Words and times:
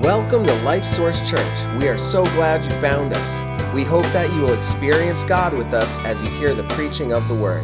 Welcome 0.00 0.46
to 0.46 0.54
Life 0.62 0.82
Source 0.82 1.28
Church. 1.28 1.78
We 1.78 1.86
are 1.86 1.98
so 1.98 2.24
glad 2.24 2.64
you 2.64 2.70
found 2.80 3.12
us. 3.12 3.42
We 3.74 3.84
hope 3.84 4.06
that 4.14 4.32
you 4.32 4.40
will 4.40 4.54
experience 4.54 5.24
God 5.24 5.52
with 5.52 5.74
us 5.74 5.98
as 6.06 6.22
you 6.22 6.30
hear 6.30 6.54
the 6.54 6.66
preaching 6.68 7.12
of 7.12 7.28
the 7.28 7.34
Word. 7.34 7.62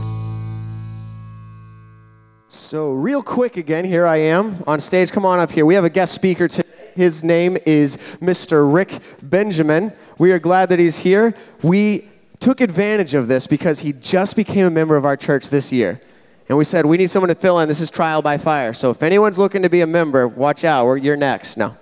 So, 2.49 2.93
real 2.93 3.22
quick 3.22 3.57
again, 3.57 3.87
here 3.87 4.07
I 4.07 4.19
am 4.19 4.62
on 4.67 4.80
stage. 4.80 5.12
Come 5.12 5.25
on 5.25 5.38
up 5.40 5.51
here. 5.51 5.65
We 5.65 5.75
have 5.76 5.85
a 5.85 5.90
guest 5.90 6.12
speaker 6.12 6.47
today. 6.47 6.69
His 6.94 7.25
name 7.25 7.57
is 7.65 7.97
Mr. 8.21 8.71
Rick 8.71 9.01
Benjamin. 9.22 9.94
We 10.19 10.30
are 10.33 10.39
glad 10.39 10.69
that 10.69 10.79
he's 10.79 10.98
here. 10.98 11.34
We 11.62 12.07
took 12.39 12.61
advantage 12.61 13.15
of 13.15 13.29
this 13.29 13.47
because 13.47 13.80
he 13.80 13.94
just 13.94 14.37
became 14.37 14.66
a 14.66 14.71
member 14.71 14.98
of 14.98 15.07
our 15.07 15.16
church 15.16 15.48
this 15.48 15.72
year. 15.72 16.03
And 16.51 16.59
we 16.59 16.65
said, 16.65 16.84
we 16.84 16.98
need 16.98 17.09
someone 17.09 17.30
to 17.30 17.34
fill 17.34 17.61
in. 17.61 17.69
This 17.69 17.80
is 17.80 17.89
trial 17.89 18.21
by 18.21 18.37
fire. 18.37 18.75
So, 18.75 18.91
if 18.91 19.03
anyone's 19.03 19.39
looking 19.39 19.62
to 19.62 19.71
be 19.71 19.80
a 19.80 19.87
member, 19.87 20.29
watch 20.29 20.65
out. 20.65 20.97
You're 20.97 21.16
next. 21.16 21.57
No. 21.57 21.75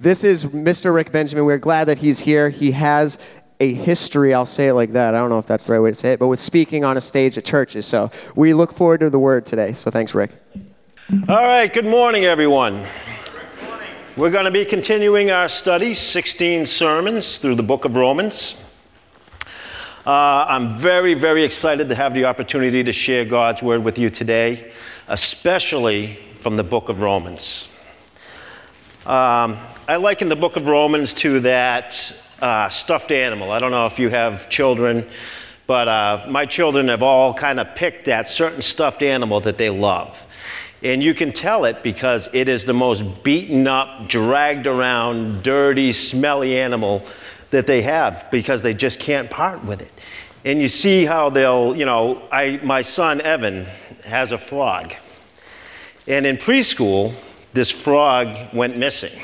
This 0.00 0.24
is 0.24 0.46
Mr. 0.46 0.94
Rick 0.94 1.12
Benjamin. 1.12 1.44
We're 1.44 1.58
glad 1.58 1.84
that 1.84 1.98
he's 1.98 2.20
here. 2.20 2.48
He 2.48 2.70
has 2.70 3.18
a 3.60 3.74
history, 3.74 4.32
I'll 4.32 4.46
say 4.46 4.68
it 4.68 4.72
like 4.72 4.92
that. 4.92 5.14
I 5.14 5.18
don't 5.18 5.28
know 5.28 5.38
if 5.38 5.46
that's 5.46 5.66
the 5.66 5.74
right 5.74 5.80
way 5.80 5.90
to 5.90 5.94
say 5.94 6.14
it, 6.14 6.18
but 6.18 6.28
with 6.28 6.40
speaking 6.40 6.86
on 6.86 6.96
a 6.96 7.02
stage 7.02 7.36
at 7.36 7.44
churches. 7.44 7.84
So 7.84 8.10
we 8.34 8.54
look 8.54 8.72
forward 8.72 9.00
to 9.00 9.10
the 9.10 9.18
word 9.18 9.44
today. 9.44 9.74
So 9.74 9.90
thanks, 9.90 10.14
Rick. 10.14 10.30
All 11.28 11.46
right, 11.46 11.70
good 11.70 11.84
morning, 11.84 12.24
everyone. 12.24 12.86
We're 14.16 14.30
going 14.30 14.46
to 14.46 14.50
be 14.50 14.64
continuing 14.64 15.30
our 15.30 15.50
study, 15.50 15.92
16 15.92 16.64
sermons 16.64 17.36
through 17.36 17.56
the 17.56 17.62
book 17.62 17.84
of 17.84 17.94
Romans. 17.94 18.56
Uh, 20.06 20.46
I'm 20.48 20.78
very, 20.78 21.12
very 21.12 21.44
excited 21.44 21.90
to 21.90 21.94
have 21.94 22.14
the 22.14 22.24
opportunity 22.24 22.82
to 22.84 22.92
share 22.94 23.26
God's 23.26 23.62
word 23.62 23.84
with 23.84 23.98
you 23.98 24.08
today, 24.08 24.72
especially 25.08 26.18
from 26.38 26.56
the 26.56 26.64
book 26.64 26.88
of 26.88 27.02
Romans. 27.02 27.68
Um, 29.06 29.58
I 29.88 29.96
liken 29.96 30.28
the 30.28 30.36
book 30.36 30.56
of 30.56 30.68
Romans 30.68 31.14
to 31.14 31.40
that 31.40 32.14
uh, 32.42 32.68
stuffed 32.68 33.10
animal. 33.10 33.50
I 33.50 33.58
don't 33.58 33.70
know 33.70 33.86
if 33.86 33.98
you 33.98 34.10
have 34.10 34.50
children, 34.50 35.08
but 35.66 35.88
uh, 35.88 36.26
my 36.28 36.44
children 36.44 36.88
have 36.88 37.02
all 37.02 37.32
kind 37.32 37.58
of 37.58 37.74
picked 37.74 38.04
that 38.04 38.28
certain 38.28 38.60
stuffed 38.60 39.02
animal 39.02 39.40
that 39.40 39.56
they 39.56 39.70
love. 39.70 40.26
And 40.82 41.02
you 41.02 41.14
can 41.14 41.32
tell 41.32 41.64
it 41.64 41.82
because 41.82 42.28
it 42.34 42.46
is 42.46 42.66
the 42.66 42.74
most 42.74 43.22
beaten 43.22 43.66
up, 43.66 44.06
dragged 44.06 44.66
around, 44.66 45.42
dirty, 45.42 45.94
smelly 45.94 46.58
animal 46.58 47.02
that 47.52 47.66
they 47.66 47.80
have 47.80 48.26
because 48.30 48.62
they 48.62 48.74
just 48.74 49.00
can't 49.00 49.30
part 49.30 49.64
with 49.64 49.80
it. 49.80 49.92
And 50.44 50.60
you 50.60 50.68
see 50.68 51.06
how 51.06 51.30
they'll, 51.30 51.74
you 51.74 51.86
know, 51.86 52.28
I, 52.30 52.60
my 52.62 52.82
son 52.82 53.22
Evan 53.22 53.64
has 54.04 54.30
a 54.30 54.38
frog. 54.38 54.92
And 56.06 56.26
in 56.26 56.36
preschool, 56.36 57.14
this 57.52 57.70
frog 57.70 58.54
went 58.54 58.76
missing. 58.76 59.18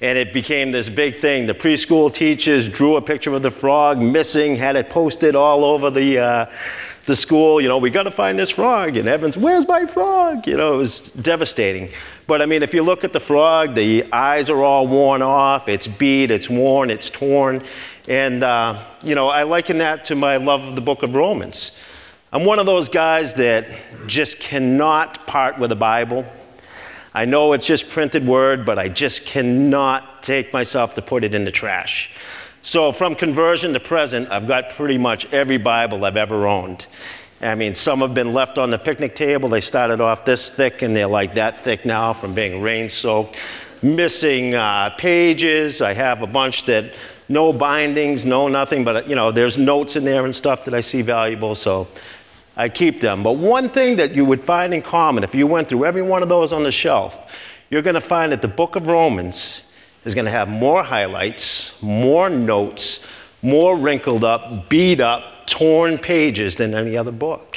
And 0.00 0.16
it 0.16 0.32
became 0.32 0.70
this 0.70 0.88
big 0.88 1.20
thing. 1.20 1.46
The 1.46 1.54
preschool 1.54 2.12
teachers 2.12 2.68
drew 2.68 2.94
a 2.96 3.02
picture 3.02 3.34
of 3.34 3.42
the 3.42 3.50
frog 3.50 4.00
missing, 4.00 4.54
had 4.54 4.76
it 4.76 4.90
posted 4.90 5.34
all 5.34 5.64
over 5.64 5.90
the, 5.90 6.18
uh, 6.18 6.46
the 7.06 7.16
school. 7.16 7.60
You 7.60 7.66
know, 7.66 7.78
we 7.78 7.90
got 7.90 8.04
to 8.04 8.12
find 8.12 8.38
this 8.38 8.50
frog. 8.50 8.96
And 8.96 9.08
Evans, 9.08 9.36
where's 9.36 9.66
my 9.66 9.86
frog? 9.86 10.46
You 10.46 10.56
know, 10.56 10.74
it 10.74 10.76
was 10.76 11.00
devastating. 11.00 11.90
But 12.28 12.42
I 12.42 12.46
mean, 12.46 12.62
if 12.62 12.74
you 12.74 12.84
look 12.84 13.02
at 13.02 13.12
the 13.12 13.18
frog, 13.18 13.74
the 13.74 14.04
eyes 14.12 14.50
are 14.50 14.62
all 14.62 14.86
worn 14.86 15.20
off. 15.20 15.68
It's 15.68 15.88
beat, 15.88 16.30
it's 16.30 16.48
worn, 16.48 16.90
it's 16.90 17.10
torn. 17.10 17.64
And, 18.06 18.44
uh, 18.44 18.84
you 19.02 19.16
know, 19.16 19.28
I 19.28 19.42
liken 19.42 19.78
that 19.78 20.04
to 20.06 20.14
my 20.14 20.36
love 20.36 20.62
of 20.62 20.76
the 20.76 20.80
book 20.80 21.02
of 21.02 21.16
Romans. 21.16 21.72
I'm 22.32 22.44
one 22.44 22.60
of 22.60 22.66
those 22.66 22.88
guys 22.88 23.34
that 23.34 23.66
just 24.06 24.38
cannot 24.38 25.26
part 25.26 25.58
with 25.58 25.70
the 25.70 25.76
Bible. 25.76 26.24
I 27.14 27.24
know 27.24 27.52
it's 27.52 27.66
just 27.66 27.88
printed 27.88 28.26
word, 28.26 28.66
but 28.66 28.78
I 28.78 28.88
just 28.88 29.24
cannot 29.24 30.22
take 30.22 30.52
myself 30.52 30.94
to 30.96 31.02
put 31.02 31.24
it 31.24 31.34
in 31.34 31.44
the 31.44 31.50
trash. 31.50 32.10
So, 32.62 32.92
from 32.92 33.14
conversion 33.14 33.72
to 33.72 33.80
present, 33.80 34.30
I've 34.30 34.46
got 34.46 34.70
pretty 34.70 34.98
much 34.98 35.32
every 35.32 35.58
Bible 35.58 36.04
I've 36.04 36.16
ever 36.16 36.46
owned. 36.46 36.86
I 37.40 37.54
mean, 37.54 37.74
some 37.74 38.00
have 38.00 38.14
been 38.14 38.32
left 38.32 38.58
on 38.58 38.70
the 38.70 38.78
picnic 38.78 39.14
table. 39.14 39.48
They 39.48 39.60
started 39.60 40.00
off 40.00 40.24
this 40.24 40.50
thick 40.50 40.82
and 40.82 40.94
they're 40.94 41.06
like 41.06 41.34
that 41.34 41.56
thick 41.56 41.86
now 41.86 42.12
from 42.12 42.34
being 42.34 42.60
rain 42.60 42.88
soaked. 42.88 43.36
Missing 43.80 44.56
uh, 44.56 44.90
pages. 44.98 45.80
I 45.80 45.94
have 45.94 46.22
a 46.22 46.26
bunch 46.26 46.64
that 46.64 46.94
no 47.28 47.52
bindings, 47.52 48.26
no 48.26 48.48
nothing, 48.48 48.82
but 48.84 49.08
you 49.08 49.14
know, 49.14 49.30
there's 49.30 49.56
notes 49.56 49.94
in 49.94 50.04
there 50.04 50.24
and 50.24 50.34
stuff 50.34 50.64
that 50.64 50.74
I 50.74 50.80
see 50.80 51.02
valuable. 51.02 51.54
So 51.54 51.86
I 52.58 52.68
keep 52.68 53.00
them. 53.00 53.22
But 53.22 53.34
one 53.34 53.70
thing 53.70 53.96
that 53.96 54.14
you 54.14 54.24
would 54.24 54.44
find 54.44 54.74
in 54.74 54.82
common, 54.82 55.22
if 55.22 55.32
you 55.34 55.46
went 55.46 55.68
through 55.68 55.84
every 55.84 56.02
one 56.02 56.24
of 56.24 56.28
those 56.28 56.52
on 56.52 56.64
the 56.64 56.72
shelf, 56.72 57.32
you're 57.70 57.82
going 57.82 57.94
to 57.94 58.00
find 58.00 58.32
that 58.32 58.42
the 58.42 58.48
book 58.48 58.74
of 58.74 58.88
Romans 58.88 59.62
is 60.04 60.14
going 60.14 60.24
to 60.24 60.30
have 60.32 60.48
more 60.48 60.82
highlights, 60.82 61.72
more 61.80 62.28
notes, 62.28 62.98
more 63.42 63.76
wrinkled 63.76 64.24
up, 64.24 64.68
beat 64.68 65.00
up, 65.00 65.46
torn 65.46 65.98
pages 65.98 66.56
than 66.56 66.74
any 66.74 66.96
other 66.96 67.12
book. 67.12 67.56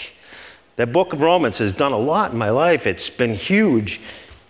That 0.76 0.94
book 0.94 1.14
of 1.14 1.22
Romans 1.22 1.58
has 1.58 1.74
done 1.74 1.94
a 1.94 1.98
lot 1.98 2.32
in 2.32 2.38
my 2.38 2.52
life. 2.52 2.86
It's 2.86 3.10
been 3.10 3.34
huge 3.34 4.00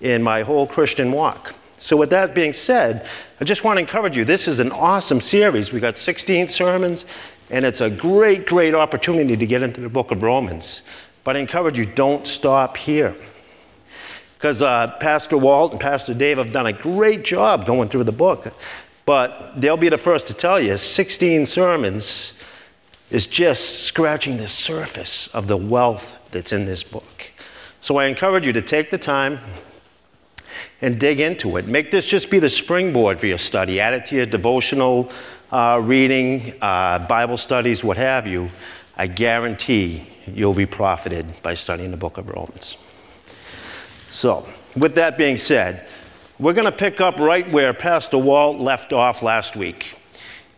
in 0.01 0.21
my 0.21 0.43
whole 0.43 0.67
Christian 0.67 1.13
walk. 1.13 1.55
So, 1.77 1.97
with 1.97 2.11
that 2.11 2.35
being 2.35 2.53
said, 2.53 3.07
I 3.39 3.43
just 3.43 3.63
want 3.63 3.77
to 3.77 3.81
encourage 3.81 4.15
you. 4.15 4.23
This 4.23 4.47
is 4.47 4.59
an 4.59 4.71
awesome 4.71 5.19
series. 5.19 5.73
We've 5.73 5.81
got 5.81 5.97
16 5.97 6.47
sermons. 6.47 7.05
And 7.51 7.65
it's 7.65 7.81
a 7.81 7.89
great, 7.89 8.47
great 8.47 8.73
opportunity 8.73 9.35
to 9.35 9.45
get 9.45 9.61
into 9.61 9.81
the 9.81 9.89
book 9.89 10.09
of 10.11 10.23
Romans. 10.23 10.81
But 11.25 11.35
I 11.35 11.39
encourage 11.41 11.77
you, 11.77 11.85
don't 11.85 12.25
stop 12.25 12.77
here. 12.77 13.15
Because 14.37 14.61
uh, 14.61 14.95
Pastor 14.99 15.37
Walt 15.37 15.73
and 15.73 15.79
Pastor 15.79 16.13
Dave 16.13 16.37
have 16.37 16.53
done 16.53 16.65
a 16.65 16.73
great 16.73 17.25
job 17.25 17.65
going 17.65 17.89
through 17.89 18.05
the 18.05 18.13
book. 18.13 18.47
But 19.05 19.59
they'll 19.59 19.77
be 19.77 19.89
the 19.89 19.97
first 19.97 20.27
to 20.27 20.33
tell 20.33 20.59
you 20.59 20.77
16 20.77 21.45
sermons 21.45 22.33
is 23.11 23.27
just 23.27 23.83
scratching 23.83 24.37
the 24.37 24.47
surface 24.47 25.27
of 25.27 25.47
the 25.47 25.57
wealth 25.57 26.15
that's 26.31 26.53
in 26.53 26.65
this 26.65 26.83
book. 26.83 27.31
So 27.81 27.97
I 27.97 28.05
encourage 28.05 28.47
you 28.47 28.53
to 28.53 28.61
take 28.61 28.91
the 28.91 28.97
time 28.97 29.39
and 30.81 30.99
dig 30.99 31.19
into 31.19 31.57
it. 31.57 31.67
Make 31.67 31.91
this 31.91 32.05
just 32.05 32.31
be 32.31 32.39
the 32.39 32.49
springboard 32.49 33.19
for 33.19 33.27
your 33.27 33.37
study. 33.37 33.79
Add 33.79 33.93
it 33.93 34.05
to 34.05 34.15
your 34.15 34.25
devotional 34.25 35.11
uh, 35.51 35.81
reading, 35.83 36.53
uh, 36.61 36.99
Bible 36.99 37.37
studies, 37.37 37.83
what 37.83 37.97
have 37.97 38.25
you. 38.25 38.51
I 38.95 39.07
guarantee 39.07 40.07
you'll 40.27 40.53
be 40.53 40.65
profited 40.65 41.41
by 41.41 41.55
studying 41.55 41.91
the 41.91 41.97
book 41.97 42.17
of 42.17 42.29
Romans. 42.29 42.77
So, 44.11 44.47
with 44.75 44.95
that 44.95 45.17
being 45.17 45.37
said, 45.37 45.87
we're 46.39 46.53
going 46.53 46.65
to 46.65 46.71
pick 46.71 47.01
up 47.01 47.19
right 47.19 47.49
where 47.51 47.73
Pastor 47.73 48.17
Walt 48.17 48.59
left 48.59 48.93
off 48.93 49.21
last 49.21 49.55
week. 49.55 49.95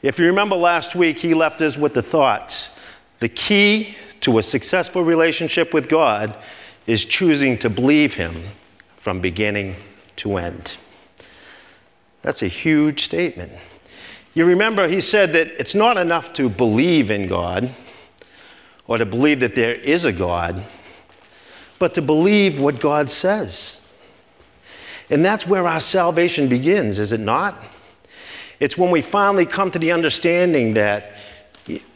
If 0.01 0.19
you 0.19 0.25
remember 0.25 0.55
last 0.55 0.95
week, 0.95 1.19
he 1.19 1.33
left 1.33 1.61
us 1.61 1.77
with 1.77 1.93
the 1.93 2.01
thought 2.01 2.69
the 3.19 3.29
key 3.29 3.95
to 4.19 4.37
a 4.37 4.43
successful 4.43 5.01
relationship 5.01 5.73
with 5.73 5.87
God 5.87 6.37
is 6.85 7.05
choosing 7.05 7.57
to 7.59 7.69
believe 7.69 8.15
Him 8.15 8.49
from 8.97 9.21
beginning 9.21 9.77
to 10.17 10.35
end. 10.35 10.77
That's 12.21 12.41
a 12.41 12.47
huge 12.47 13.03
statement. 13.05 13.53
You 14.33 14.45
remember, 14.45 14.88
he 14.88 15.01
said 15.01 15.33
that 15.33 15.47
it's 15.59 15.75
not 15.75 15.97
enough 15.97 16.33
to 16.33 16.49
believe 16.49 17.11
in 17.11 17.27
God 17.27 17.73
or 18.88 18.97
to 18.97 19.05
believe 19.05 19.39
that 19.41 19.55
there 19.55 19.75
is 19.75 20.05
a 20.05 20.11
God, 20.11 20.66
but 21.77 21.94
to 21.94 22.01
believe 22.01 22.59
what 22.59 22.79
God 22.79 23.09
says. 23.09 23.79
And 25.09 25.23
that's 25.23 25.45
where 25.45 25.67
our 25.67 25.79
salvation 25.79 26.47
begins, 26.47 26.97
is 26.97 27.11
it 27.11 27.19
not? 27.19 27.63
It's 28.59 28.77
when 28.77 28.89
we 28.89 29.01
finally 29.01 29.45
come 29.45 29.69
to 29.71 29.79
the 29.79 29.91
understanding 29.91 30.73
that 30.73 31.15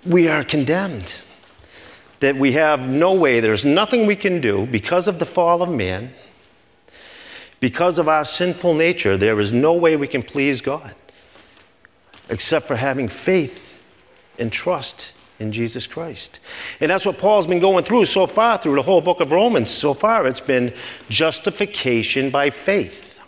we 0.06 0.28
are 0.28 0.44
condemned, 0.44 1.16
that 2.20 2.36
we 2.36 2.54
have 2.54 2.82
no 2.82 3.14
way, 3.14 3.40
there's 3.40 3.66
nothing 3.66 4.06
we 4.06 4.16
can 4.16 4.42
do 4.42 4.68
because 4.68 5.08
of 5.08 5.20
the 5.20 5.26
fall 5.26 5.62
of 5.62 5.70
man 5.70 6.14
because 7.60 7.98
of 7.98 8.08
our 8.08 8.24
sinful 8.24 8.76
nature, 8.76 9.18
there 9.18 9.40
is 9.40 9.52
no 9.52 9.74
way 9.74 9.96
we 9.96 10.08
can 10.08 10.22
please 10.22 10.62
God 10.62 10.94
except 12.30 12.68
for 12.68 12.76
having 12.76 13.08
faith 13.08 13.78
and 14.40 14.52
trust 14.52 15.12
in 15.40 15.52
Jesus 15.52 15.86
Christ. 15.86 16.40
And 16.80 16.90
that's 16.90 17.06
what 17.06 17.18
Paul's 17.18 17.48
been 17.48 17.60
going 17.60 17.84
through 17.84 18.06
so 18.06 18.28
far 18.28 18.58
through 18.58 18.76
the 18.76 18.82
whole 18.82 19.02
book 19.02 19.20
of 19.20 19.32
Romans. 19.32 19.70
So 19.70 19.94
far, 19.94 20.28
it's 20.28 20.40
been 20.40 20.74
justification 21.10 22.30
by 22.30 22.50
faith. 22.50 23.20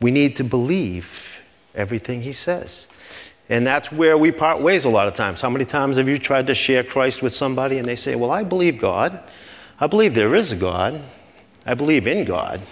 We 0.00 0.10
need 0.10 0.36
to 0.36 0.44
believe 0.44 1.28
everything 1.74 2.22
he 2.22 2.32
says. 2.32 2.86
And 3.48 3.66
that's 3.66 3.90
where 3.90 4.16
we 4.16 4.30
part 4.30 4.60
ways 4.60 4.84
a 4.84 4.88
lot 4.88 5.08
of 5.08 5.14
times. 5.14 5.40
How 5.40 5.50
many 5.50 5.64
times 5.64 5.96
have 5.96 6.08
you 6.08 6.18
tried 6.18 6.46
to 6.46 6.54
share 6.54 6.84
Christ 6.84 7.22
with 7.22 7.34
somebody 7.34 7.78
and 7.78 7.88
they 7.88 7.96
say, 7.96 8.14
Well, 8.14 8.30
I 8.30 8.44
believe 8.44 8.78
God. 8.78 9.20
I 9.80 9.86
believe 9.86 10.14
there 10.14 10.34
is 10.34 10.52
a 10.52 10.56
God. 10.56 11.02
I 11.66 11.74
believe 11.74 12.06
in 12.06 12.24
God, 12.24 12.62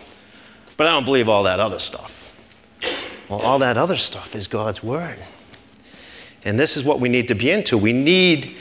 but 0.76 0.86
I 0.86 0.90
don't 0.90 1.04
believe 1.04 1.28
all 1.28 1.42
that 1.44 1.60
other 1.60 1.78
stuff. 1.78 2.18
Well, 3.28 3.40
all 3.40 3.58
that 3.58 3.76
other 3.76 3.96
stuff 3.96 4.34
is 4.34 4.48
God's 4.48 4.82
Word. 4.82 5.19
And 6.44 6.58
this 6.58 6.78
is 6.78 6.84
what 6.84 6.98
we 6.98 7.10
need 7.10 7.28
to 7.28 7.34
be 7.34 7.50
into. 7.50 7.76
We 7.76 7.92
need 7.92 8.56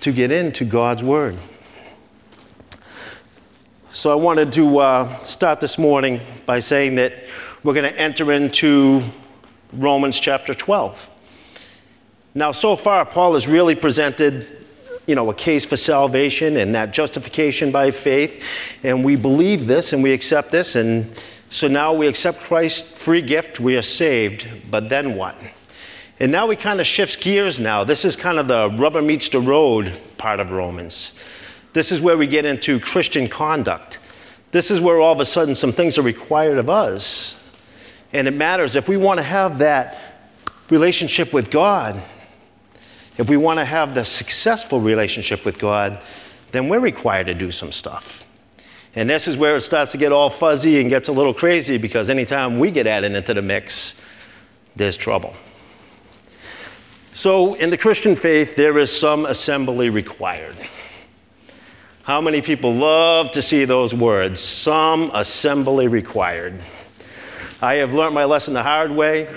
to 0.00 0.12
get 0.12 0.30
into 0.30 0.64
God's 0.64 1.02
Word. 1.02 1.36
So 3.90 4.12
I 4.12 4.14
wanted 4.14 4.52
to 4.52 4.78
uh, 4.78 5.22
start 5.24 5.60
this 5.60 5.76
morning 5.76 6.20
by 6.44 6.60
saying 6.60 6.94
that 6.96 7.14
we're 7.64 7.74
going 7.74 7.92
to 7.92 7.98
enter 7.98 8.30
into 8.30 9.02
Romans 9.72 10.20
chapter 10.20 10.54
12. 10.54 11.08
Now, 12.34 12.52
so 12.52 12.76
far, 12.76 13.04
Paul 13.04 13.34
has 13.34 13.48
really 13.48 13.74
presented 13.74 14.66
you 15.06 15.14
know, 15.14 15.30
a 15.30 15.34
case 15.34 15.64
for 15.64 15.76
salvation 15.76 16.56
and 16.58 16.74
that 16.74 16.92
justification 16.92 17.72
by 17.72 17.90
faith. 17.90 18.44
And 18.84 19.04
we 19.04 19.16
believe 19.16 19.66
this 19.66 19.92
and 19.92 20.02
we 20.02 20.12
accept 20.12 20.50
this. 20.50 20.76
And 20.76 21.12
so 21.56 21.68
now 21.68 21.94
we 21.94 22.06
accept 22.06 22.40
Christ's 22.40 22.82
free 22.82 23.22
gift. 23.22 23.60
We 23.60 23.76
are 23.76 23.82
saved. 23.82 24.46
But 24.70 24.90
then 24.90 25.14
what? 25.14 25.34
And 26.20 26.30
now 26.30 26.46
we 26.46 26.54
kind 26.54 26.82
of 26.82 26.86
shift 26.86 27.18
gears 27.22 27.58
now. 27.58 27.82
This 27.82 28.04
is 28.04 28.14
kind 28.14 28.38
of 28.38 28.46
the 28.46 28.68
rubber 28.76 29.00
meets 29.00 29.30
the 29.30 29.40
road 29.40 29.98
part 30.18 30.38
of 30.38 30.50
Romans. 30.50 31.14
This 31.72 31.92
is 31.92 32.02
where 32.02 32.18
we 32.18 32.26
get 32.26 32.44
into 32.44 32.78
Christian 32.78 33.26
conduct. 33.26 33.98
This 34.52 34.70
is 34.70 34.80
where 34.80 35.00
all 35.00 35.14
of 35.14 35.20
a 35.20 35.24
sudden 35.24 35.54
some 35.54 35.72
things 35.72 35.96
are 35.96 36.02
required 36.02 36.58
of 36.58 36.68
us. 36.68 37.38
And 38.12 38.28
it 38.28 38.34
matters 38.34 38.76
if 38.76 38.86
we 38.86 38.98
want 38.98 39.16
to 39.16 39.24
have 39.24 39.56
that 39.56 40.28
relationship 40.68 41.32
with 41.32 41.50
God, 41.50 42.02
if 43.16 43.30
we 43.30 43.38
want 43.38 43.60
to 43.60 43.64
have 43.64 43.94
the 43.94 44.04
successful 44.04 44.78
relationship 44.78 45.46
with 45.46 45.58
God, 45.58 46.02
then 46.50 46.68
we're 46.68 46.80
required 46.80 47.28
to 47.28 47.34
do 47.34 47.50
some 47.50 47.72
stuff. 47.72 48.25
And 48.96 49.10
this 49.10 49.28
is 49.28 49.36
where 49.36 49.56
it 49.56 49.60
starts 49.60 49.92
to 49.92 49.98
get 49.98 50.10
all 50.10 50.30
fuzzy 50.30 50.80
and 50.80 50.88
gets 50.88 51.08
a 51.08 51.12
little 51.12 51.34
crazy 51.34 51.76
because 51.76 52.08
anytime 52.08 52.58
we 52.58 52.70
get 52.70 52.86
added 52.86 53.12
into 53.12 53.34
the 53.34 53.42
mix, 53.42 53.94
there's 54.74 54.96
trouble. 54.96 55.36
So, 57.12 57.54
in 57.54 57.70
the 57.70 57.78
Christian 57.78 58.16
faith, 58.16 58.56
there 58.56 58.78
is 58.78 58.98
some 58.98 59.26
assembly 59.26 59.90
required. 59.90 60.56
How 62.02 62.20
many 62.20 62.40
people 62.40 62.74
love 62.74 63.32
to 63.32 63.42
see 63.42 63.64
those 63.64 63.92
words? 63.92 64.40
Some 64.40 65.10
assembly 65.12 65.88
required. 65.88 66.62
I 67.60 67.74
have 67.76 67.92
learned 67.92 68.14
my 68.14 68.24
lesson 68.24 68.54
the 68.54 68.62
hard 68.62 68.90
way. 68.90 69.28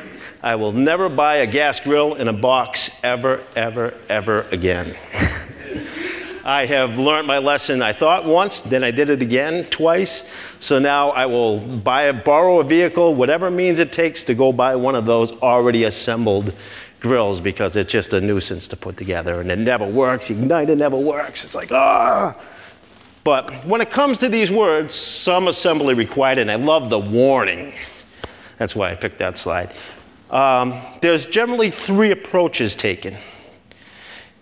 I 0.41 0.55
will 0.55 0.71
never 0.71 1.09
buy 1.09 1.37
a 1.37 1.47
gas 1.47 1.79
grill 1.79 2.15
in 2.15 2.27
a 2.27 2.33
box 2.33 2.91
ever, 3.03 3.43
ever, 3.55 3.93
ever 4.07 4.41
again. 4.51 4.95
I 6.49 6.65
have 6.65 6.97
learned 6.97 7.27
my 7.27 7.37
lesson. 7.37 7.83
I 7.83 7.93
thought 7.93 8.25
once, 8.25 8.61
then 8.61 8.83
I 8.83 8.89
did 8.89 9.11
it 9.11 9.21
again 9.21 9.65
twice. 9.65 10.23
So 10.59 10.79
now 10.79 11.11
I 11.11 11.27
will 11.27 11.59
buy 11.59 12.11
borrow 12.11 12.59
a 12.59 12.63
vehicle, 12.63 13.13
whatever 13.13 13.51
means 13.51 13.77
it 13.77 13.91
takes 13.91 14.23
to 14.23 14.33
go 14.33 14.51
buy 14.51 14.75
one 14.75 14.95
of 14.95 15.05
those 15.05 15.31
already 15.43 15.83
assembled 15.83 16.51
grills 17.01 17.39
because 17.39 17.75
it's 17.75 17.91
just 17.91 18.13
a 18.13 18.19
nuisance 18.19 18.67
to 18.69 18.75
put 18.75 18.97
together 18.97 19.41
and 19.41 19.51
it 19.51 19.59
never 19.59 19.85
works. 19.85 20.31
Ignite 20.31 20.71
it 20.71 20.77
never 20.77 20.97
works. 20.97 21.43
It's 21.43 21.53
like, 21.53 21.71
ah. 21.71 22.35
But 23.23 23.63
when 23.63 23.79
it 23.79 23.91
comes 23.91 24.17
to 24.17 24.27
these 24.27 24.49
words, 24.49 24.95
some 24.95 25.49
assembly 25.49 25.93
required, 25.93 26.39
and 26.39 26.49
I 26.49 26.55
love 26.55 26.89
the 26.89 26.97
warning. 26.97 27.73
That's 28.57 28.75
why 28.75 28.89
I 28.89 28.95
picked 28.95 29.19
that 29.19 29.37
slide. 29.37 29.75
Um, 30.31 30.81
there's 31.01 31.27
generally 31.27 31.69
three 31.69 32.09
approaches 32.09 32.75
taken. 32.75 33.17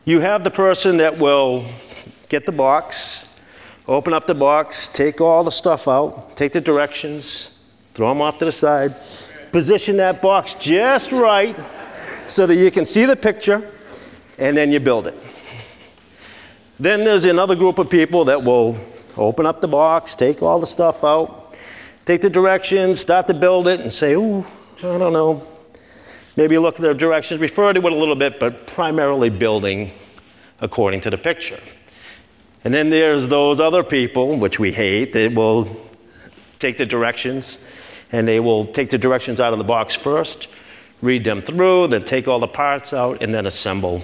You 0.06 0.22
have 0.22 0.46
the 0.46 0.52
person 0.52 0.98
that 0.98 1.18
will 1.18 1.66
get 2.30 2.46
the 2.46 2.52
box, 2.52 3.42
open 3.88 4.14
up 4.14 4.28
the 4.28 4.36
box, 4.36 4.90
take 4.90 5.22
all 5.22 5.44
the 5.44 5.52
stuff 5.52 5.88
out, 5.88 6.36
take 6.36 6.52
the 6.52 6.62
directions, 6.62 7.64
throw 7.94 8.10
them 8.10 8.22
off 8.22 8.40
to 8.40 8.46
the 8.46 8.52
side, 8.52 8.96
position 9.52 9.98
that 9.98 10.22
box 10.22 10.54
just 10.56 11.12
right 11.12 11.56
so 12.28 12.46
that 12.46 12.56
you 12.56 12.70
can 12.70 12.86
see 12.86 13.06
the 13.06 13.16
picture, 13.16 13.72
and 14.38 14.56
then 14.56 14.72
you 14.72 14.80
build 14.80 15.08
it. 15.08 15.16
Then 16.80 17.04
there's 17.04 17.26
another 17.26 17.56
group 17.56 17.80
of 17.80 17.90
people 17.90 18.26
that 18.26 18.44
will 18.44 18.78
open 19.16 19.46
up 19.46 19.62
the 19.62 19.68
box, 19.68 20.16
take 20.16 20.44
all 20.44 20.60
the 20.60 20.68
stuff 20.68 21.04
out, 21.04 21.58
take 22.06 22.22
the 22.22 22.30
directions, 22.30 23.00
start 23.00 23.28
to 23.28 23.34
build 23.34 23.68
it, 23.68 23.80
and 23.80 23.92
say, 23.92 24.14
ooh, 24.14 24.46
I 24.80 24.98
don't 24.98 25.14
know. 25.14 25.48
Maybe 26.36 26.58
look 26.60 26.76
at 26.76 26.82
the 26.82 26.94
directions, 26.94 27.40
refer 27.40 27.74
to 27.74 27.80
it 27.80 27.92
a 27.92 27.96
little 27.96 28.16
bit, 28.16 28.40
but 28.40 28.68
primarily 28.68 29.30
building 29.32 29.92
according 30.62 31.02
to 31.02 31.10
the 31.10 31.18
picture. 31.18 31.60
And 32.68 32.74
then 32.74 32.90
there's 32.90 33.30
those 33.30 33.62
other 33.62 33.82
people, 33.82 34.38
which 34.38 34.60
we 34.60 34.74
hate, 34.74 35.14
that 35.14 35.34
will 35.34 35.74
take 36.60 36.76
the 36.76 36.86
directions 36.86 37.60
and 38.12 38.28
they 38.28 38.42
will 38.42 38.66
take 38.66 38.90
the 38.90 38.98
directions 38.98 39.40
out 39.40 39.54
of 39.54 39.58
the 39.58 39.64
box 39.64 39.96
first, 39.96 40.50
read 41.02 41.24
them 41.24 41.42
through, 41.42 41.88
then 41.88 42.04
take 42.04 42.28
all 42.28 42.42
the 42.42 42.48
parts 42.50 42.92
out, 42.92 43.24
and 43.24 43.34
then 43.34 43.46
assemble 43.46 44.04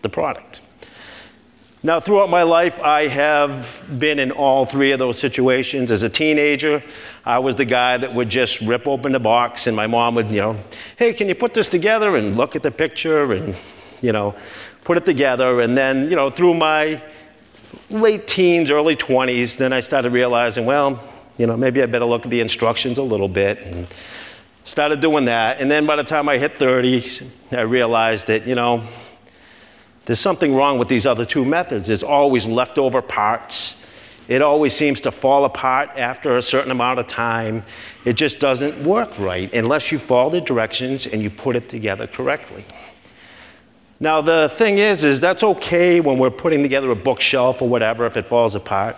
the 0.00 0.08
product. 0.08 0.62
Now, 1.82 2.00
throughout 2.00 2.30
my 2.30 2.44
life, 2.44 2.80
I 2.80 3.08
have 3.08 3.84
been 3.98 4.18
in 4.18 4.30
all 4.30 4.64
three 4.64 4.92
of 4.92 4.98
those 4.98 5.18
situations. 5.18 5.90
As 5.90 6.02
a 6.02 6.08
teenager, 6.08 6.82
I 7.26 7.40
was 7.40 7.56
the 7.56 7.66
guy 7.66 7.98
that 7.98 8.14
would 8.14 8.30
just 8.30 8.62
rip 8.62 8.86
open 8.86 9.12
the 9.12 9.20
box, 9.20 9.66
and 9.66 9.76
my 9.76 9.86
mom 9.86 10.14
would, 10.14 10.30
you 10.30 10.40
know, 10.40 10.60
hey, 10.96 11.12
can 11.12 11.28
you 11.28 11.34
put 11.34 11.52
this 11.52 11.68
together? 11.68 12.16
And 12.16 12.38
look 12.38 12.56
at 12.56 12.62
the 12.62 12.70
picture 12.70 13.34
and, 13.34 13.54
you 14.00 14.12
know, 14.12 14.34
put 14.82 14.96
it 14.96 15.04
together. 15.04 15.60
And 15.60 15.76
then, 15.76 16.08
you 16.08 16.16
know, 16.16 16.30
through 16.30 16.54
my 16.54 17.02
late 17.90 18.26
teens, 18.26 18.70
early 18.70 18.96
20s, 18.96 19.56
then 19.56 19.72
I 19.72 19.80
started 19.80 20.12
realizing, 20.12 20.66
well, 20.66 21.02
you 21.38 21.46
know, 21.46 21.56
maybe 21.56 21.82
I 21.82 21.86
better 21.86 22.04
look 22.04 22.24
at 22.24 22.30
the 22.30 22.40
instructions 22.40 22.98
a 22.98 23.02
little 23.02 23.28
bit. 23.28 23.58
And, 23.58 23.86
Started 24.66 25.02
doing 25.02 25.26
that, 25.26 25.60
and 25.60 25.70
then 25.70 25.84
by 25.84 25.94
the 25.94 26.02
time 26.02 26.26
I 26.26 26.38
hit 26.38 26.56
30, 26.56 27.30
I 27.52 27.60
realized 27.60 28.28
that, 28.28 28.46
you 28.46 28.54
know, 28.54 28.88
there's 30.06 30.20
something 30.20 30.54
wrong 30.54 30.78
with 30.78 30.88
these 30.88 31.04
other 31.04 31.26
two 31.26 31.44
methods. 31.44 31.86
There's 31.86 32.02
always 32.02 32.46
leftover 32.46 33.02
parts. 33.02 33.76
It 34.26 34.40
always 34.40 34.74
seems 34.74 35.02
to 35.02 35.12
fall 35.12 35.44
apart 35.44 35.90
after 35.96 36.38
a 36.38 36.42
certain 36.42 36.70
amount 36.70 36.98
of 36.98 37.06
time. 37.06 37.62
It 38.06 38.14
just 38.14 38.40
doesn't 38.40 38.82
work 38.82 39.18
right 39.18 39.52
unless 39.52 39.92
you 39.92 39.98
follow 39.98 40.30
the 40.30 40.40
directions 40.40 41.06
and 41.06 41.22
you 41.22 41.28
put 41.28 41.56
it 41.56 41.68
together 41.68 42.06
correctly. 42.06 42.64
Now 44.00 44.20
the 44.20 44.52
thing 44.56 44.78
is 44.78 45.04
is 45.04 45.20
that's 45.20 45.42
okay 45.42 46.00
when 46.00 46.18
we're 46.18 46.30
putting 46.30 46.62
together 46.62 46.90
a 46.90 46.96
bookshelf 46.96 47.62
or 47.62 47.68
whatever 47.68 48.06
if 48.06 48.16
it 48.16 48.26
falls 48.26 48.54
apart. 48.54 48.96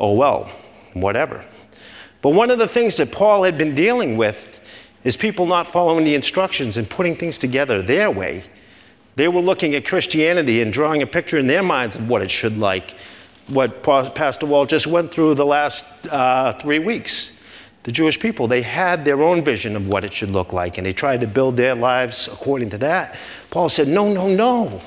Oh 0.00 0.12
well, 0.14 0.50
whatever. 0.94 1.44
But 2.22 2.30
one 2.30 2.50
of 2.50 2.58
the 2.58 2.68
things 2.68 2.96
that 2.98 3.12
Paul 3.12 3.42
had 3.42 3.58
been 3.58 3.74
dealing 3.74 4.16
with 4.16 4.60
is 5.04 5.16
people 5.16 5.46
not 5.46 5.66
following 5.66 6.04
the 6.04 6.14
instructions 6.14 6.76
and 6.76 6.88
putting 6.88 7.16
things 7.16 7.38
together 7.38 7.82
their 7.82 8.10
way. 8.10 8.44
They 9.16 9.28
were 9.28 9.40
looking 9.40 9.74
at 9.74 9.84
Christianity 9.84 10.62
and 10.62 10.72
drawing 10.72 11.02
a 11.02 11.06
picture 11.06 11.36
in 11.36 11.46
their 11.48 11.62
minds 11.62 11.96
of 11.96 12.08
what 12.08 12.22
it 12.22 12.30
should 12.30 12.56
like, 12.56 12.94
what 13.48 13.82
Pastor 13.82 14.46
Walt 14.46 14.70
just 14.70 14.86
went 14.86 15.12
through 15.12 15.34
the 15.34 15.44
last 15.44 15.84
uh, 16.08 16.52
three 16.54 16.78
weeks. 16.78 17.31
The 17.84 17.92
Jewish 17.92 18.20
people, 18.20 18.46
they 18.46 18.62
had 18.62 19.04
their 19.04 19.22
own 19.22 19.42
vision 19.42 19.74
of 19.74 19.88
what 19.88 20.04
it 20.04 20.12
should 20.12 20.30
look 20.30 20.52
like, 20.52 20.78
and 20.78 20.86
they 20.86 20.92
tried 20.92 21.20
to 21.22 21.26
build 21.26 21.56
their 21.56 21.74
lives 21.74 22.28
according 22.28 22.70
to 22.70 22.78
that. 22.78 23.16
Paul 23.50 23.68
said, 23.68 23.88
No, 23.88 24.12
no, 24.12 24.28
no. 24.28 24.82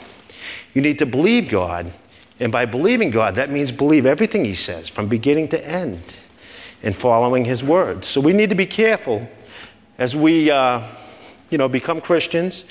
You 0.73 0.81
need 0.81 0.99
to 0.99 1.05
believe 1.05 1.49
God. 1.49 1.93
And 2.39 2.51
by 2.51 2.65
believing 2.65 3.11
God, 3.11 3.35
that 3.35 3.49
means 3.49 3.71
believe 3.71 4.05
everything 4.05 4.45
He 4.45 4.55
says 4.55 4.87
from 4.89 5.07
beginning 5.07 5.49
to 5.49 5.65
end 5.65 6.03
and 6.83 6.95
following 6.95 7.45
His 7.45 7.63
words. 7.63 8.07
So 8.07 8.21
we 8.21 8.33
need 8.33 8.49
to 8.49 8.55
be 8.55 8.65
careful 8.65 9.27
as 9.97 10.15
we, 10.15 10.51
uh, 10.51 10.85
you 11.49 11.57
know, 11.57 11.67
become 11.69 12.01
Christians 12.01 12.65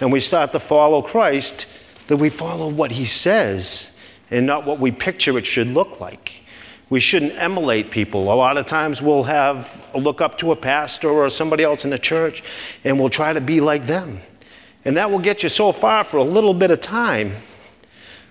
and 0.00 0.12
we 0.12 0.20
start 0.20 0.52
to 0.52 0.60
follow 0.60 1.02
Christ, 1.02 1.66
that 2.08 2.16
we 2.16 2.30
follow 2.30 2.68
what 2.68 2.92
He 2.92 3.04
says 3.04 3.90
and 4.30 4.46
not 4.46 4.66
what 4.66 4.80
we 4.80 4.90
picture 4.90 5.38
it 5.38 5.46
should 5.46 5.68
look 5.68 6.00
like. 6.00 6.42
We 6.90 7.00
shouldn't 7.00 7.34
emulate 7.34 7.90
people. 7.90 8.32
A 8.32 8.34
lot 8.34 8.56
of 8.56 8.66
times 8.66 9.02
we'll 9.02 9.24
have 9.24 9.82
a 9.92 9.98
look 9.98 10.20
up 10.20 10.38
to 10.38 10.52
a 10.52 10.56
pastor 10.56 11.10
or 11.10 11.28
somebody 11.28 11.62
else 11.62 11.84
in 11.84 11.90
the 11.90 11.98
church 11.98 12.42
and 12.84 12.98
we'll 12.98 13.10
try 13.10 13.32
to 13.32 13.40
be 13.40 13.60
like 13.60 13.86
them. 13.86 14.20
And 14.84 14.96
that 14.96 15.10
will 15.10 15.18
get 15.18 15.42
you 15.42 15.48
so 15.48 15.72
far 15.72 16.02
for 16.04 16.16
a 16.16 16.24
little 16.24 16.54
bit 16.54 16.70
of 16.70 16.80
time. 16.80 17.36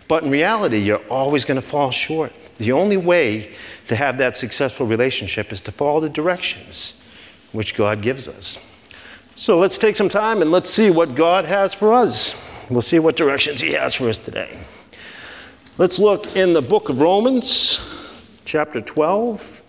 But 0.07 0.23
in 0.23 0.31
reality, 0.31 0.79
you're 0.79 1.05
always 1.07 1.45
going 1.45 1.61
to 1.61 1.67
fall 1.67 1.91
short. 1.91 2.33
The 2.57 2.71
only 2.71 2.97
way 2.97 3.53
to 3.87 3.95
have 3.95 4.17
that 4.17 4.35
successful 4.35 4.87
relationship 4.87 5.51
is 5.51 5.61
to 5.61 5.71
follow 5.71 5.99
the 5.99 6.09
directions 6.09 6.93
which 7.51 7.75
God 7.75 8.01
gives 8.01 8.27
us. 8.27 8.57
So 9.35 9.59
let's 9.59 9.77
take 9.77 9.95
some 9.95 10.09
time 10.09 10.41
and 10.41 10.51
let's 10.51 10.69
see 10.69 10.89
what 10.89 11.13
God 11.13 11.45
has 11.45 11.73
for 11.73 11.93
us. 11.93 12.33
We'll 12.69 12.81
see 12.81 12.97
what 12.97 13.15
directions 13.15 13.61
He 13.61 13.73
has 13.73 13.93
for 13.93 14.09
us 14.09 14.17
today. 14.17 14.59
Let's 15.77 15.99
look 15.99 16.35
in 16.35 16.53
the 16.53 16.61
book 16.61 16.89
of 16.89 16.99
Romans, 16.99 17.96
chapter 18.47 18.79
12, 18.79 19.61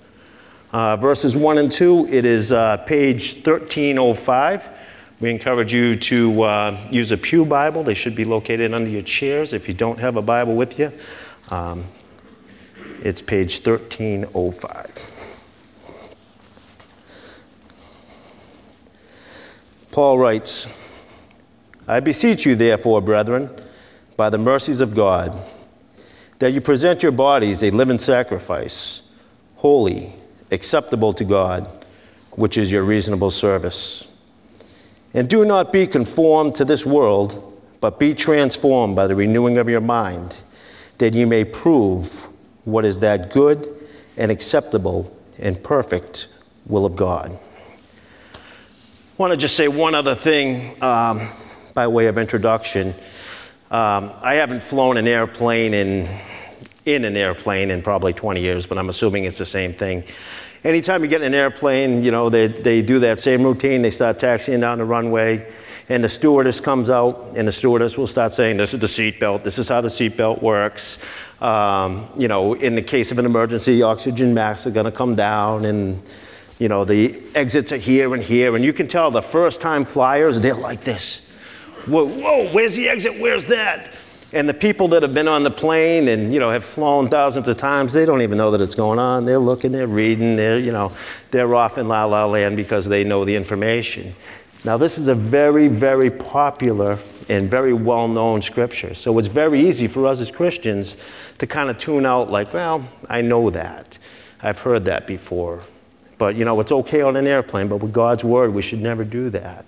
uh, 0.70 0.96
verses 0.98 1.36
1 1.36 1.58
and 1.58 1.70
2. 1.72 2.06
It 2.12 2.24
is 2.24 2.52
uh, 2.52 2.76
page 2.78 3.34
1305. 3.34 4.70
We 5.18 5.30
encourage 5.30 5.74
you 5.74 5.96
to 5.96 6.42
uh, 6.44 6.88
use 6.88 7.10
a 7.10 7.16
Pew 7.16 7.44
Bible. 7.44 7.82
They 7.82 7.94
should 7.94 8.14
be 8.14 8.24
located 8.24 8.72
under 8.72 8.88
your 8.88 9.02
chairs 9.02 9.52
if 9.52 9.66
you 9.66 9.74
don't 9.74 9.98
have 9.98 10.14
a 10.14 10.22
Bible 10.22 10.54
with 10.54 10.78
you. 10.78 10.92
Um, 11.50 11.86
it's 13.02 13.20
page 13.20 13.66
1305. 13.66 15.14
Paul 19.90 20.18
writes, 20.18 20.68
I 21.88 21.98
beseech 21.98 22.46
you, 22.46 22.54
therefore, 22.54 23.00
brethren, 23.00 23.50
by 24.16 24.30
the 24.30 24.38
mercies 24.38 24.80
of 24.80 24.94
God, 24.94 25.36
that 26.38 26.52
you 26.52 26.60
present 26.60 27.02
your 27.02 27.12
bodies 27.12 27.62
a 27.62 27.70
living 27.70 27.98
sacrifice, 27.98 29.02
holy, 29.56 30.12
acceptable 30.50 31.12
to 31.14 31.24
God, 31.24 31.68
which 32.32 32.56
is 32.56 32.70
your 32.70 32.84
reasonable 32.84 33.30
service. 33.30 34.06
And 35.14 35.28
do 35.28 35.44
not 35.44 35.72
be 35.72 35.86
conformed 35.86 36.54
to 36.56 36.64
this 36.64 36.86
world, 36.86 37.60
but 37.80 37.98
be 37.98 38.14
transformed 38.14 38.94
by 38.94 39.06
the 39.06 39.14
renewing 39.14 39.58
of 39.58 39.68
your 39.68 39.80
mind, 39.80 40.36
that 40.98 41.14
you 41.14 41.26
may 41.26 41.44
prove 41.44 42.28
what 42.64 42.84
is 42.84 43.00
that 43.00 43.30
good 43.32 43.74
and 44.16 44.30
acceptable 44.30 45.16
and 45.38 45.62
perfect 45.62 46.28
will 46.66 46.84
of 46.84 46.96
God. 46.96 47.38
I 48.34 48.38
want 49.16 49.32
to 49.32 49.36
just 49.36 49.56
say 49.56 49.66
one 49.66 49.94
other 49.94 50.14
thing 50.14 50.80
um, 50.82 51.28
by 51.74 51.88
way 51.88 52.06
of 52.06 52.18
introduction. 52.18 52.94
Um, 53.70 54.12
I 54.22 54.34
haven't 54.34 54.62
flown 54.62 54.96
an 54.96 55.06
airplane 55.06 55.74
in, 55.74 56.08
in 56.86 57.04
an 57.04 57.18
airplane 57.18 57.70
in 57.70 57.82
probably 57.82 58.14
20 58.14 58.40
years, 58.40 58.66
but 58.66 58.78
I'm 58.78 58.88
assuming 58.88 59.24
it's 59.24 59.36
the 59.36 59.44
same 59.44 59.74
thing. 59.74 60.04
Anytime 60.64 61.02
you 61.02 61.08
get 61.08 61.20
in 61.20 61.26
an 61.26 61.34
airplane, 61.34 62.02
you 62.02 62.10
know, 62.10 62.30
they, 62.30 62.48
they 62.48 62.80
do 62.80 62.98
that 63.00 63.20
same 63.20 63.42
routine. 63.42 63.82
They 63.82 63.90
start 63.90 64.18
taxiing 64.18 64.60
down 64.60 64.78
the 64.78 64.86
runway, 64.86 65.52
and 65.90 66.02
the 66.02 66.08
stewardess 66.08 66.60
comes 66.60 66.88
out, 66.88 67.34
and 67.36 67.46
the 67.46 67.52
stewardess 67.52 67.98
will 67.98 68.06
start 68.06 68.32
saying, 68.32 68.56
This 68.56 68.72
is 68.72 68.80
the 68.80 68.86
seatbelt, 68.86 69.44
this 69.44 69.58
is 69.58 69.68
how 69.68 69.82
the 69.82 69.88
seatbelt 69.88 70.40
works. 70.40 71.04
Um, 71.42 72.08
you 72.16 72.26
know, 72.26 72.54
in 72.54 72.74
the 72.74 72.82
case 72.82 73.12
of 73.12 73.18
an 73.18 73.26
emergency, 73.26 73.82
oxygen 73.82 74.32
masks 74.32 74.66
are 74.66 74.70
going 74.70 74.86
to 74.86 74.92
come 74.92 75.14
down, 75.14 75.66
and, 75.66 76.02
you 76.58 76.70
know, 76.70 76.86
the 76.86 77.20
exits 77.34 77.70
are 77.70 77.76
here 77.76 78.14
and 78.14 78.22
here. 78.22 78.56
And 78.56 78.64
you 78.64 78.72
can 78.72 78.88
tell 78.88 79.10
the 79.10 79.22
first 79.22 79.60
time 79.60 79.84
flyers, 79.84 80.40
they're 80.40 80.54
like 80.54 80.80
this 80.84 81.27
whoa, 81.88 82.06
whoa, 82.06 82.52
where's 82.52 82.74
the 82.76 82.88
exit? 82.88 83.20
Where's 83.20 83.44
that? 83.46 83.94
And 84.32 84.46
the 84.46 84.54
people 84.54 84.88
that 84.88 85.02
have 85.02 85.14
been 85.14 85.28
on 85.28 85.42
the 85.42 85.50
plane 85.50 86.08
and 86.08 86.34
you 86.34 86.40
know 86.40 86.50
have 86.50 86.64
flown 86.64 87.08
thousands 87.08 87.48
of 87.48 87.56
times, 87.56 87.94
they 87.94 88.04
don't 88.04 88.20
even 88.20 88.36
know 88.36 88.50
that 88.50 88.60
it's 88.60 88.74
going 88.74 88.98
on. 88.98 89.24
They're 89.24 89.38
looking, 89.38 89.72
they're 89.72 89.86
reading, 89.86 90.36
they're 90.36 90.58
you 90.58 90.72
know 90.72 90.92
they're 91.30 91.54
off 91.54 91.78
in 91.78 91.88
la 91.88 92.04
la 92.04 92.26
land 92.26 92.56
because 92.56 92.86
they 92.86 93.04
know 93.04 93.24
the 93.24 93.34
information. 93.34 94.14
Now 94.64 94.76
this 94.76 94.98
is 94.98 95.08
a 95.08 95.14
very 95.14 95.68
very 95.68 96.10
popular 96.10 96.98
and 97.30 97.48
very 97.48 97.72
well 97.72 98.06
known 98.06 98.42
scripture, 98.42 98.92
so 98.92 99.18
it's 99.18 99.28
very 99.28 99.66
easy 99.66 99.86
for 99.86 100.06
us 100.06 100.20
as 100.20 100.30
Christians 100.30 100.96
to 101.38 101.46
kind 101.46 101.70
of 101.70 101.78
tune 101.78 102.04
out 102.04 102.30
like, 102.30 102.52
well, 102.52 102.86
I 103.08 103.22
know 103.22 103.48
that, 103.50 103.96
I've 104.42 104.58
heard 104.58 104.84
that 104.86 105.06
before, 105.06 105.62
but 106.18 106.36
you 106.36 106.44
know 106.44 106.60
it's 106.60 106.72
okay 106.72 107.00
on 107.00 107.16
an 107.16 107.26
airplane, 107.26 107.68
but 107.68 107.78
with 107.78 107.94
God's 107.94 108.24
word, 108.24 108.52
we 108.52 108.60
should 108.60 108.82
never 108.82 109.04
do 109.04 109.30
that. 109.30 109.64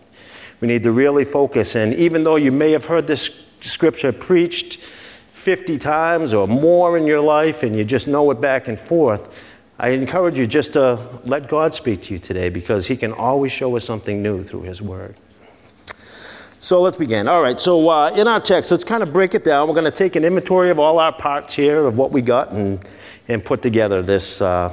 We 0.60 0.68
need 0.68 0.82
to 0.82 0.92
really 0.92 1.24
focus. 1.24 1.74
And 1.74 1.94
even 1.94 2.24
though 2.24 2.36
you 2.36 2.52
may 2.52 2.72
have 2.72 2.84
heard 2.84 3.06
this 3.06 3.46
scripture 3.60 4.12
preached 4.12 4.78
50 5.32 5.78
times 5.78 6.34
or 6.34 6.46
more 6.46 6.98
in 6.98 7.06
your 7.06 7.20
life 7.20 7.62
and 7.62 7.74
you 7.74 7.84
just 7.84 8.08
know 8.08 8.30
it 8.30 8.40
back 8.40 8.68
and 8.68 8.78
forth, 8.78 9.46
I 9.78 9.90
encourage 9.90 10.38
you 10.38 10.46
just 10.46 10.74
to 10.74 11.00
let 11.24 11.48
God 11.48 11.72
speak 11.72 12.02
to 12.02 12.12
you 12.12 12.18
today 12.18 12.50
because 12.50 12.86
He 12.86 12.96
can 12.96 13.12
always 13.12 13.50
show 13.50 13.74
us 13.76 13.84
something 13.84 14.22
new 14.22 14.42
through 14.42 14.62
His 14.62 14.82
Word. 14.82 15.16
So 16.62 16.82
let's 16.82 16.98
begin. 16.98 17.26
All 17.26 17.42
right, 17.42 17.58
so 17.58 17.88
uh, 17.88 18.12
in 18.14 18.28
our 18.28 18.38
text, 18.38 18.70
let's 18.70 18.84
kind 18.84 19.02
of 19.02 19.14
break 19.14 19.34
it 19.34 19.42
down. 19.42 19.66
We're 19.66 19.74
going 19.74 19.86
to 19.86 19.90
take 19.90 20.14
an 20.16 20.24
inventory 20.24 20.68
of 20.68 20.78
all 20.78 20.98
our 20.98 21.12
parts 21.12 21.54
here, 21.54 21.86
of 21.86 21.96
what 21.96 22.12
we 22.12 22.20
got, 22.20 22.52
and, 22.52 22.86
and 23.28 23.42
put 23.42 23.62
together 23.62 24.02
this. 24.02 24.42
Uh, 24.42 24.70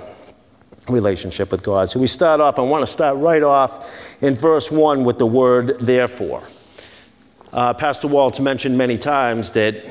relationship 0.89 1.51
with 1.51 1.63
God. 1.63 1.89
So 1.89 1.99
we 1.99 2.07
start 2.07 2.39
off, 2.39 2.59
I 2.59 2.61
want 2.61 2.81
to 2.81 2.91
start 2.91 3.17
right 3.17 3.43
off 3.43 3.93
in 4.21 4.35
verse 4.35 4.71
1 4.71 5.03
with 5.03 5.17
the 5.17 5.25
word 5.25 5.79
therefore. 5.79 6.43
Uh, 7.53 7.73
Pastor 7.73 8.07
Walt's 8.07 8.39
mentioned 8.39 8.77
many 8.77 8.97
times 8.97 9.51
that 9.51 9.83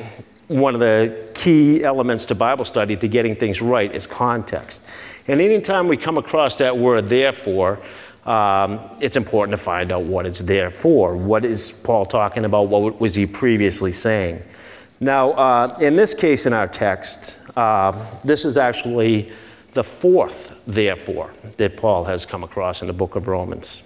one 0.49 0.75
of 0.75 0.81
the 0.81 1.31
key 1.35 1.83
elements 1.83 2.27
to 2.27 2.35
Bible 2.35 2.65
study 2.65 2.97
to 2.97 3.09
getting 3.09 3.35
things 3.35 3.61
right 3.61 3.93
is 3.95 4.07
context. 4.07 4.89
And 5.27 5.41
anytime 5.41 5.89
we 5.89 5.97
come 5.97 6.19
across 6.19 6.57
that 6.59 6.77
word 6.77 7.09
therefore, 7.09 7.81
um, 8.25 8.81
it's 9.01 9.17
important 9.17 9.57
to 9.57 9.63
find 9.63 9.93
out 9.93 10.03
what 10.03 10.27
it's 10.27 10.41
there 10.41 10.71
for. 10.71 11.17
What 11.17 11.45
is 11.45 11.73
Paul 11.73 12.05
talking 12.05 12.45
about? 12.45 12.69
What 12.69 13.01
was 13.01 13.15
he 13.15 13.27
previously 13.27 13.93
saying? 13.93 14.43
Now, 14.99 15.33
uh, 15.33 15.79
in 15.81 15.95
this 15.95 16.15
case 16.15 16.47
in 16.47 16.53
our 16.53 16.67
text, 16.67 17.51
uh, 17.57 17.93
this 18.25 18.45
is 18.45 18.57
actually 18.57 19.33
the 19.73 19.85
fourth, 19.85 20.56
therefore, 20.67 21.33
that 21.57 21.77
Paul 21.77 22.05
has 22.05 22.27
come 22.27 22.43
across 22.45 22.81
in 22.81 22.89
the 22.89 22.93
book 22.93 23.17
of 23.17 23.29
Romans. 23.29 23.85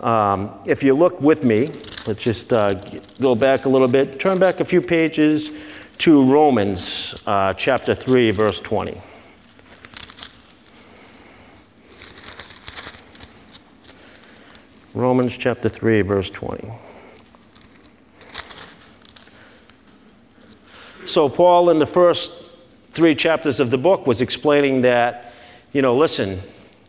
Um, 0.00 0.58
if 0.66 0.82
you 0.82 0.94
look 0.94 1.20
with 1.20 1.44
me, 1.44 1.70
let's 2.06 2.24
just 2.24 2.52
uh, 2.52 2.74
go 3.20 3.34
back 3.34 3.64
a 3.64 3.68
little 3.68 3.88
bit, 3.88 4.18
turn 4.18 4.38
back 4.38 4.60
a 4.60 4.64
few 4.64 4.82
pages 4.82 5.50
to 5.98 6.30
Romans 6.30 7.14
uh, 7.26 7.54
chapter 7.54 7.94
3, 7.94 8.30
verse 8.32 8.60
20. 8.60 9.00
Romans 14.94 15.36
chapter 15.36 15.68
3, 15.68 16.02
verse 16.02 16.30
20. 16.30 16.70
So, 21.06 21.28
Paul, 21.28 21.70
in 21.70 21.78
the 21.78 21.86
first 21.86 22.42
three 22.92 23.14
chapters 23.14 23.60
of 23.60 23.70
the 23.70 23.78
book 23.78 24.06
was 24.06 24.20
explaining 24.20 24.82
that, 24.82 25.23
you 25.74 25.82
know, 25.82 25.96
listen, 25.96 26.40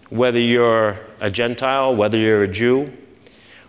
whether 0.10 0.40
you're 0.40 1.00
a 1.20 1.30
Gentile, 1.30 1.94
whether 1.94 2.18
you're 2.18 2.44
a 2.44 2.48
Jew, 2.48 2.94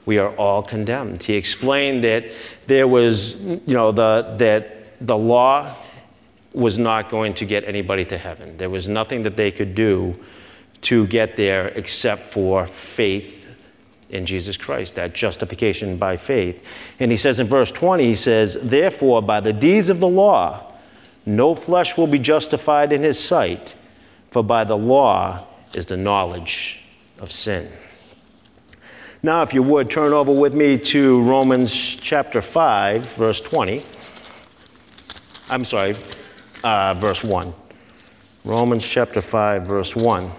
we 0.04 0.18
are 0.18 0.30
all 0.37 0.62
condemned. 0.62 1.23
He 1.23 1.35
explained 1.35 2.04
that 2.04 2.26
there 2.66 2.87
was, 2.87 3.42
you 3.42 3.62
know, 3.66 3.90
the, 3.90 4.37
that 4.38 5.04
the 5.04 5.16
law 5.16 5.75
was 6.52 6.78
not 6.78 7.11
going 7.11 7.35
to 7.35 7.44
get 7.44 7.64
anybody 7.64 8.04
to 8.04 8.18
heaven. 8.18 8.56
There 8.58 8.70
was 8.70 8.88
nothing 8.88 9.23
that 9.23 9.37
they 9.37 9.50
could 9.50 9.75
do 9.75 10.16
to 10.82 11.06
get 11.06 11.37
there 11.37 11.68
except 11.68 12.32
for 12.32 12.66
faith 12.66 13.46
in 14.11 14.26
Jesus 14.26 14.56
Christ, 14.56 14.94
that 14.96 15.14
justification 15.14 15.96
by 15.96 16.16
faith. 16.16 16.64
And 17.00 17.11
he 17.11 17.16
says 17.16 17.40
in 17.40 17.46
verse 17.46 17.73
20, 17.73 18.04
he 18.04 18.14
says, 18.14 18.56
Therefore, 18.62 19.23
by 19.23 19.40
the 19.40 19.52
deeds 19.52 19.88
of 19.88 19.99
the 19.99 20.08
law, 20.08 20.73
no 21.25 21.54
flesh 21.54 21.96
will 21.96 22.06
be 22.06 22.18
justified 22.18 22.92
in 22.92 23.02
his 23.02 23.18
sight, 23.18 23.75
for 24.37 24.43
by 24.43 24.64
the 24.64 24.76
law 24.76 25.47
is 25.73 25.87
the 25.87 25.97
knowledge 25.97 26.83
of 27.19 27.33
sin. 27.33 27.73
Now, 29.23 29.40
if 29.40 29.55
you 29.55 29.62
would, 29.62 29.88
turn 29.88 30.12
over 30.12 30.31
with 30.31 30.55
me 30.55 30.76
to 30.76 31.23
Romans 31.23 31.97
chapter 31.97 32.43
5, 32.43 33.14
verse 33.14 33.40
20. 33.40 33.83
I'm 35.49 35.64
sorry, 35.64 35.97
uh, 36.62 36.93
verse 36.99 37.25
1. 37.25 37.50
Romans 38.45 38.87
chapter 38.87 39.23
5, 39.23 39.62
verse 39.62 39.97
1. 39.97 40.31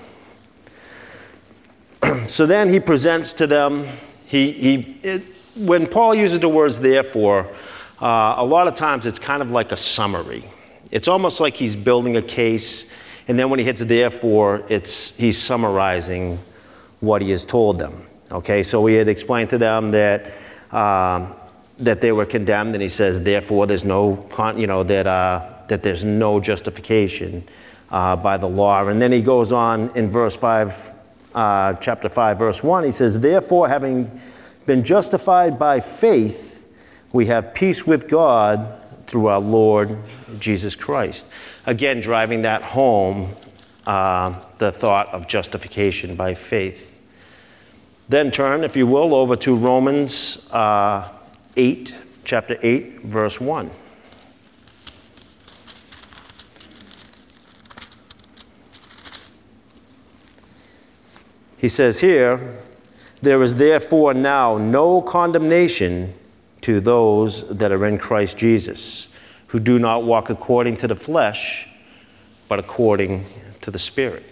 so 2.27 2.45
then 2.45 2.69
he 2.69 2.79
presents 2.79 3.33
to 3.33 3.47
them, 3.47 3.87
he, 4.27 4.51
he, 4.51 4.75
it, 5.01 5.23
when 5.55 5.87
Paul 5.87 6.13
uses 6.13 6.39
the 6.39 6.49
words 6.49 6.79
therefore, 6.79 7.51
uh, 7.99 8.35
a 8.37 8.45
lot 8.45 8.67
of 8.67 8.75
times 8.75 9.07
it's 9.07 9.17
kind 9.17 9.41
of 9.41 9.49
like 9.49 9.71
a 9.71 9.77
summary. 9.77 10.47
It's 10.91 11.07
almost 11.07 11.39
like 11.39 11.55
he's 11.55 11.75
building 11.75 12.15
a 12.15 12.21
case, 12.21 12.93
and 13.27 13.37
then 13.37 13.49
when 13.49 13.59
he 13.59 13.65
hits 13.65 13.83
therefore, 13.83 14.63
it's, 14.69 15.15
he's 15.17 15.37
summarizing 15.37 16.39
what 16.99 17.21
he 17.21 17.29
has 17.31 17.43
told 17.43 17.77
them. 17.77 18.05
Okay, 18.31 18.63
so 18.63 18.85
he 18.85 18.95
had 18.95 19.07
explained 19.07 19.49
to 19.51 19.57
them 19.57 19.91
that, 19.91 20.27
um, 20.71 21.33
that 21.79 22.01
they 22.01 22.11
were 22.11 22.25
condemned, 22.25 22.73
and 22.73 22.81
he 22.81 22.89
says, 22.89 23.21
therefore, 23.21 23.67
there's 23.67 23.85
no, 23.85 24.17
con- 24.29 24.59
you 24.59 24.67
know, 24.67 24.83
that, 24.83 25.07
uh, 25.07 25.53
that 25.67 25.83
there's 25.83 26.03
no 26.03 26.39
justification 26.39 27.43
uh, 27.89 28.15
by 28.15 28.37
the 28.37 28.47
law. 28.47 28.85
And 28.87 29.01
then 29.01 29.11
he 29.11 29.21
goes 29.21 29.51
on 29.51 29.91
in 29.95 30.09
verse 30.09 30.35
5, 30.35 30.93
uh, 31.35 31.73
chapter 31.75 32.09
5, 32.09 32.39
verse 32.39 32.63
1, 32.63 32.83
he 32.83 32.91
says, 32.91 33.19
Therefore, 33.19 33.69
having 33.69 34.21
been 34.65 34.83
justified 34.83 35.57
by 35.57 35.79
faith, 35.79 36.67
we 37.13 37.25
have 37.27 37.53
peace 37.53 37.87
with 37.87 38.09
God 38.09 38.81
through 39.07 39.27
our 39.27 39.39
Lord 39.39 39.97
Jesus 40.39 40.75
Christ. 40.75 41.25
Again, 41.65 42.01
driving 42.01 42.43
that 42.43 42.61
home, 42.61 43.33
uh, 43.85 44.39
the 44.57 44.71
thought 44.71 45.07
of 45.09 45.27
justification 45.27 46.15
by 46.15 46.33
faith. 46.33 47.01
Then 48.09 48.31
turn, 48.31 48.63
if 48.63 48.77
you 48.77 48.85
will, 48.85 49.15
over 49.15 49.35
to 49.37 49.55
Romans 49.55 50.49
uh, 50.51 51.11
8, 51.55 51.95
chapter 52.23 52.57
8, 52.61 53.01
verse 53.01 53.41
1. 53.41 53.71
He 61.57 61.69
says 61.69 61.99
here, 61.99 62.59
There 63.21 63.41
is 63.41 63.55
therefore 63.55 64.13
now 64.13 64.57
no 64.57 65.01
condemnation 65.01 66.13
to 66.67 66.81
those 66.81 67.47
that 67.47 67.71
are 67.71 67.85
in 67.85 67.97
Christ 67.97 68.37
Jesus, 68.37 69.07
who 69.47 69.57
do 69.57 69.79
not 69.79 70.03
walk 70.03 70.29
according 70.29 70.75
to 70.75 70.87
the 70.89 70.97
flesh, 70.97 71.65
but 72.49 72.59
according 72.59 73.25
to 73.61 73.71
the 73.71 73.79
Spirit. 73.79 74.25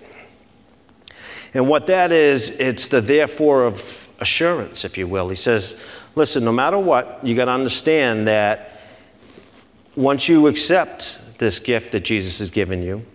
And 1.53 1.69
what 1.69 1.87
that 1.87 2.11
is, 2.11 2.49
it's 2.49 2.89
the 2.89 2.99
therefore 2.99 3.63
of 3.63 4.09
assurance, 4.19 4.83
if 4.83 4.97
you 4.97 5.07
will. 5.07 5.29
He 5.29 5.37
says, 5.37 5.77
listen, 6.15 6.43
no 6.43 6.51
matter 6.51 6.77
what, 6.77 7.21
you 7.23 7.37
got 7.37 7.45
to 7.45 7.51
understand 7.51 8.27
that 8.27 8.81
once 9.95 10.27
you 10.27 10.47
accept 10.47 11.37
this 11.37 11.59
gift 11.59 11.93
that 11.93 12.01
Jesus 12.01 12.39
has 12.39 12.49
given 12.49 12.81
you, 12.81 13.05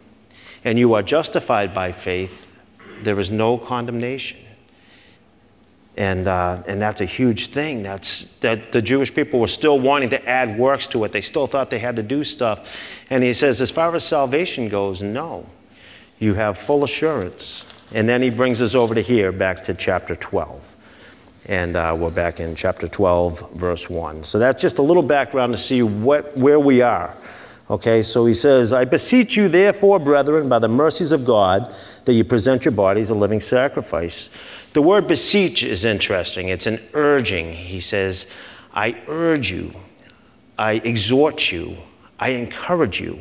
and 0.64 0.78
you 0.78 0.94
are 0.94 1.02
justified 1.02 1.74
by 1.74 1.92
faith, 1.92 2.58
there 3.02 3.20
is 3.20 3.30
no 3.30 3.58
condemnation. 3.58 4.38
And, 5.96 6.28
uh, 6.28 6.62
and 6.66 6.80
that's 6.80 7.00
a 7.00 7.04
huge 7.04 7.48
thing. 7.48 7.82
That's, 7.82 8.30
that 8.38 8.72
the 8.72 8.80
Jewish 8.80 9.14
people 9.14 9.40
were 9.40 9.48
still 9.48 9.78
wanting 9.78 10.10
to 10.10 10.28
add 10.28 10.58
works 10.58 10.86
to 10.88 11.04
it. 11.04 11.12
They 11.12 11.20
still 11.20 11.46
thought 11.46 11.68
they 11.68 11.78
had 11.78 11.96
to 11.96 12.02
do 12.02 12.24
stuff. 12.24 12.76
And 13.10 13.24
he 13.24 13.32
says, 13.32 13.60
as 13.60 13.70
far 13.70 13.94
as 13.94 14.04
salvation 14.04 14.68
goes, 14.68 15.02
no. 15.02 15.46
You 16.18 16.34
have 16.34 16.58
full 16.58 16.84
assurance. 16.84 17.64
And 17.92 18.08
then 18.08 18.22
he 18.22 18.30
brings 18.30 18.62
us 18.62 18.74
over 18.74 18.94
to 18.94 19.00
here, 19.00 19.32
back 19.32 19.62
to 19.64 19.74
chapter 19.74 20.14
12. 20.14 20.76
And 21.46 21.76
uh, 21.76 21.96
we're 21.98 22.10
back 22.10 22.38
in 22.38 22.54
chapter 22.54 22.86
12, 22.86 23.52
verse 23.54 23.90
1. 23.90 24.22
So 24.22 24.38
that's 24.38 24.62
just 24.62 24.78
a 24.78 24.82
little 24.82 25.02
background 25.02 25.52
to 25.52 25.58
see 25.58 25.82
what, 25.82 26.36
where 26.36 26.60
we 26.60 26.82
are. 26.82 27.16
Okay, 27.70 28.02
so 28.02 28.26
he 28.26 28.34
says, 28.34 28.72
I 28.72 28.84
beseech 28.84 29.36
you, 29.36 29.48
therefore, 29.48 29.98
brethren, 30.00 30.48
by 30.48 30.58
the 30.58 30.68
mercies 30.68 31.12
of 31.12 31.24
God, 31.24 31.74
that 32.04 32.14
you 32.14 32.24
present 32.24 32.64
your 32.64 32.72
bodies 32.72 33.10
a 33.10 33.14
living 33.14 33.40
sacrifice. 33.40 34.28
The 34.72 34.82
word 34.82 35.08
beseech 35.08 35.64
is 35.64 35.84
interesting. 35.84 36.48
It's 36.48 36.66
an 36.66 36.80
urging. 36.94 37.52
He 37.52 37.80
says, 37.80 38.26
I 38.72 38.96
urge 39.08 39.50
you, 39.50 39.74
I 40.56 40.74
exhort 40.74 41.50
you, 41.50 41.76
I 42.20 42.30
encourage 42.30 43.00
you. 43.00 43.18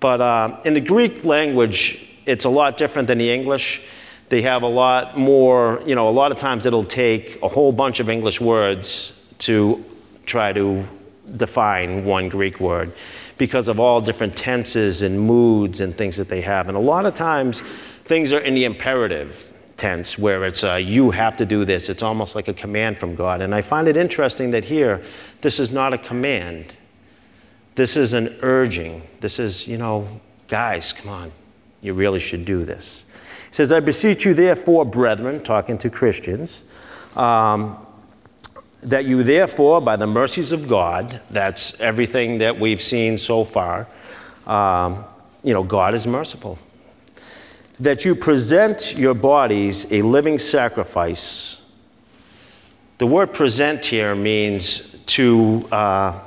But 0.00 0.22
uh, 0.22 0.60
in 0.64 0.72
the 0.72 0.80
Greek 0.80 1.24
language, 1.24 2.08
it's 2.24 2.46
a 2.46 2.48
lot 2.48 2.78
different 2.78 3.08
than 3.08 3.18
the 3.18 3.30
English. 3.30 3.82
They 4.30 4.40
have 4.42 4.62
a 4.62 4.68
lot 4.68 5.18
more, 5.18 5.82
you 5.84 5.94
know, 5.94 6.08
a 6.08 6.10
lot 6.10 6.32
of 6.32 6.38
times 6.38 6.64
it'll 6.64 6.84
take 6.84 7.42
a 7.42 7.48
whole 7.48 7.72
bunch 7.72 8.00
of 8.00 8.08
English 8.08 8.40
words 8.40 9.20
to 9.40 9.84
try 10.24 10.54
to 10.54 10.86
define 11.36 12.04
one 12.04 12.30
Greek 12.30 12.60
word 12.60 12.92
because 13.36 13.68
of 13.68 13.78
all 13.78 14.00
different 14.00 14.36
tenses 14.36 15.02
and 15.02 15.20
moods 15.20 15.80
and 15.80 15.94
things 15.94 16.16
that 16.16 16.28
they 16.28 16.40
have. 16.40 16.68
And 16.68 16.76
a 16.76 16.80
lot 16.80 17.04
of 17.04 17.14
times 17.14 17.60
things 18.04 18.32
are 18.32 18.40
in 18.40 18.54
the 18.54 18.64
imperative 18.64 19.49
tense 19.80 20.18
where 20.18 20.44
it's 20.44 20.62
uh, 20.62 20.74
you 20.74 21.10
have 21.10 21.36
to 21.38 21.46
do 21.46 21.64
this. 21.64 21.88
It's 21.88 22.02
almost 22.02 22.34
like 22.34 22.48
a 22.48 22.52
command 22.52 22.98
from 22.98 23.14
God. 23.14 23.40
And 23.40 23.54
I 23.54 23.62
find 23.62 23.88
it 23.88 23.96
interesting 23.96 24.50
that 24.50 24.64
here, 24.64 25.02
this 25.40 25.58
is 25.58 25.70
not 25.70 25.94
a 25.94 25.98
command. 25.98 26.76
This 27.76 27.96
is 27.96 28.12
an 28.12 28.36
urging. 28.42 29.02
This 29.20 29.38
is, 29.38 29.66
you 29.66 29.78
know, 29.78 30.20
guys, 30.48 30.92
come 30.92 31.10
on, 31.10 31.32
you 31.80 31.94
really 31.94 32.20
should 32.20 32.44
do 32.44 32.64
this. 32.64 33.04
He 33.48 33.54
says, 33.54 33.72
I 33.72 33.80
beseech 33.80 34.26
you, 34.26 34.34
therefore, 34.34 34.84
brethren, 34.84 35.42
talking 35.42 35.78
to 35.78 35.88
Christians, 35.88 36.64
um, 37.16 37.78
that 38.82 39.06
you, 39.06 39.22
therefore, 39.22 39.80
by 39.80 39.96
the 39.96 40.06
mercies 40.06 40.52
of 40.52 40.68
God, 40.68 41.22
that's 41.30 41.80
everything 41.80 42.38
that 42.38 42.58
we've 42.60 42.80
seen 42.80 43.16
so 43.16 43.44
far, 43.44 43.88
um, 44.46 45.04
you 45.42 45.54
know, 45.54 45.62
God 45.62 45.94
is 45.94 46.06
merciful. 46.06 46.58
That 47.80 48.04
you 48.04 48.14
present 48.14 48.94
your 48.96 49.14
bodies 49.14 49.86
a 49.90 50.02
living 50.02 50.38
sacrifice. 50.38 51.56
The 52.98 53.06
word 53.06 53.32
present 53.32 53.86
here 53.86 54.14
means 54.14 54.80
to, 55.06 55.66
uh, 55.72 56.20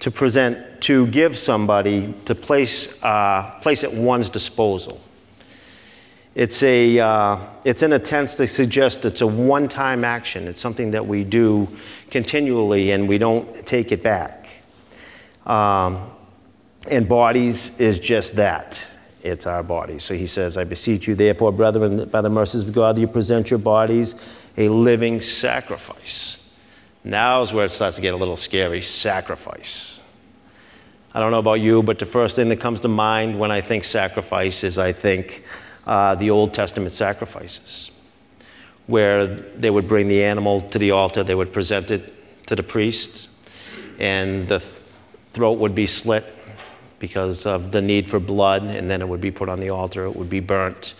to 0.00 0.10
present, 0.10 0.82
to 0.82 1.06
give 1.06 1.38
somebody, 1.38 2.14
to 2.26 2.34
place, 2.34 3.02
uh, 3.02 3.58
place 3.62 3.84
at 3.84 3.94
one's 3.94 4.28
disposal. 4.28 5.00
It's, 6.34 6.62
a, 6.62 6.98
uh, 6.98 7.38
it's 7.64 7.82
in 7.82 7.94
a 7.94 7.98
tense 7.98 8.34
to 8.34 8.46
suggest 8.46 9.06
it's 9.06 9.22
a 9.22 9.26
one 9.26 9.68
time 9.68 10.04
action. 10.04 10.46
It's 10.46 10.60
something 10.60 10.90
that 10.90 11.06
we 11.06 11.24
do 11.24 11.68
continually 12.10 12.90
and 12.90 13.08
we 13.08 13.16
don't 13.16 13.66
take 13.66 13.92
it 13.92 14.02
back. 14.02 14.50
Um, 15.46 16.10
and 16.90 17.08
bodies 17.08 17.80
is 17.80 17.98
just 17.98 18.36
that 18.36 18.91
it's 19.22 19.46
our 19.46 19.62
bodies. 19.62 20.04
So 20.04 20.14
he 20.14 20.26
says, 20.26 20.56
I 20.56 20.64
beseech 20.64 21.06
you, 21.06 21.14
therefore, 21.14 21.52
brethren, 21.52 22.08
by 22.08 22.20
the 22.20 22.30
mercies 22.30 22.68
of 22.68 22.74
God, 22.74 22.98
you 22.98 23.06
present 23.06 23.50
your 23.50 23.58
bodies 23.58 24.14
a 24.56 24.68
living 24.68 25.20
sacrifice. 25.20 26.36
Now 27.04 27.42
is 27.42 27.52
where 27.52 27.64
it 27.64 27.70
starts 27.70 27.96
to 27.96 28.02
get 28.02 28.14
a 28.14 28.16
little 28.16 28.36
scary 28.36 28.82
sacrifice. 28.82 30.00
I 31.14 31.20
don't 31.20 31.30
know 31.30 31.38
about 31.38 31.60
you, 31.60 31.82
but 31.82 31.98
the 31.98 32.06
first 32.06 32.36
thing 32.36 32.48
that 32.48 32.60
comes 32.60 32.80
to 32.80 32.88
mind 32.88 33.38
when 33.38 33.50
I 33.50 33.60
think 33.60 33.84
sacrifice 33.84 34.64
is 34.64 34.78
I 34.78 34.92
think 34.92 35.44
uh, 35.86 36.14
the 36.14 36.30
Old 36.30 36.54
Testament 36.54 36.92
sacrifices, 36.92 37.90
where 38.86 39.26
they 39.26 39.70
would 39.70 39.86
bring 39.86 40.08
the 40.08 40.22
animal 40.24 40.60
to 40.60 40.78
the 40.78 40.92
altar, 40.92 41.22
they 41.22 41.34
would 41.34 41.52
present 41.52 41.90
it 41.90 42.46
to 42.46 42.56
the 42.56 42.62
priest, 42.62 43.28
and 43.98 44.48
the 44.48 44.58
th- 44.58 44.80
throat 45.32 45.58
would 45.58 45.74
be 45.74 45.86
slit 45.86 46.24
because 47.02 47.46
of 47.46 47.72
the 47.72 47.82
need 47.82 48.08
for 48.08 48.20
blood, 48.20 48.62
and 48.62 48.88
then 48.88 49.02
it 49.02 49.08
would 49.08 49.20
be 49.20 49.32
put 49.32 49.48
on 49.48 49.58
the 49.58 49.70
altar, 49.70 50.04
it 50.04 50.14
would 50.14 50.30
be 50.30 50.38
burnt. 50.38 50.94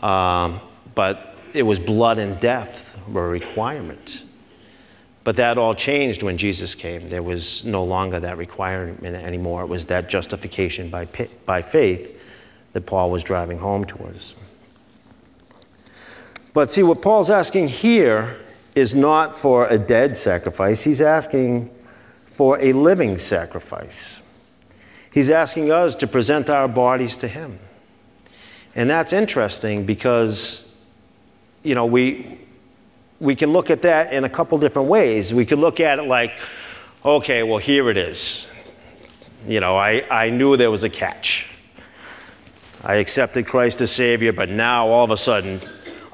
Um, 0.00 0.60
but 0.96 1.38
it 1.54 1.62
was 1.62 1.78
blood 1.78 2.18
and 2.18 2.40
death 2.40 2.98
were 3.06 3.26
a 3.26 3.28
requirement. 3.28 4.24
But 5.22 5.36
that 5.36 5.56
all 5.56 5.74
changed 5.74 6.24
when 6.24 6.38
Jesus 6.38 6.74
came. 6.74 7.08
There 7.08 7.22
was 7.22 7.64
no 7.64 7.84
longer 7.84 8.18
that 8.18 8.36
requirement 8.36 9.14
anymore. 9.14 9.62
It 9.62 9.68
was 9.68 9.86
that 9.86 10.08
justification 10.08 10.90
by, 10.90 11.06
by 11.46 11.62
faith 11.62 12.20
that 12.72 12.84
Paul 12.84 13.08
was 13.08 13.22
driving 13.22 13.58
home 13.58 13.84
to 13.84 14.04
us. 14.06 14.34
But 16.52 16.68
see, 16.68 16.82
what 16.82 17.00
Paul's 17.00 17.30
asking 17.30 17.68
here 17.68 18.40
is 18.74 18.92
not 18.92 19.38
for 19.38 19.68
a 19.68 19.78
dead 19.78 20.16
sacrifice, 20.16 20.82
he's 20.82 21.00
asking 21.00 21.70
for 22.24 22.58
a 22.60 22.72
living 22.72 23.18
sacrifice. 23.18 24.20
He's 25.12 25.30
asking 25.30 25.72
us 25.72 25.96
to 25.96 26.06
present 26.06 26.50
our 26.50 26.68
bodies 26.68 27.16
to 27.18 27.28
him. 27.28 27.58
And 28.74 28.88
that's 28.88 29.12
interesting 29.12 29.84
because, 29.86 30.70
you 31.62 31.74
know, 31.74 31.86
we, 31.86 32.38
we 33.20 33.34
can 33.34 33.52
look 33.52 33.70
at 33.70 33.82
that 33.82 34.12
in 34.12 34.24
a 34.24 34.28
couple 34.28 34.58
different 34.58 34.88
ways. 34.88 35.32
We 35.34 35.46
could 35.46 35.58
look 35.58 35.80
at 35.80 35.98
it 35.98 36.02
like, 36.02 36.32
okay, 37.04 37.42
well, 37.42 37.58
here 37.58 37.90
it 37.90 37.96
is. 37.96 38.48
You 39.46 39.60
know, 39.60 39.76
I, 39.76 40.04
I 40.10 40.30
knew 40.30 40.56
there 40.56 40.70
was 40.70 40.84
a 40.84 40.90
catch. 40.90 41.56
I 42.84 42.96
accepted 42.96 43.46
Christ 43.46 43.80
as 43.80 43.90
Savior, 43.90 44.32
but 44.32 44.48
now 44.48 44.88
all 44.88 45.04
of 45.04 45.10
a 45.10 45.16
sudden 45.16 45.60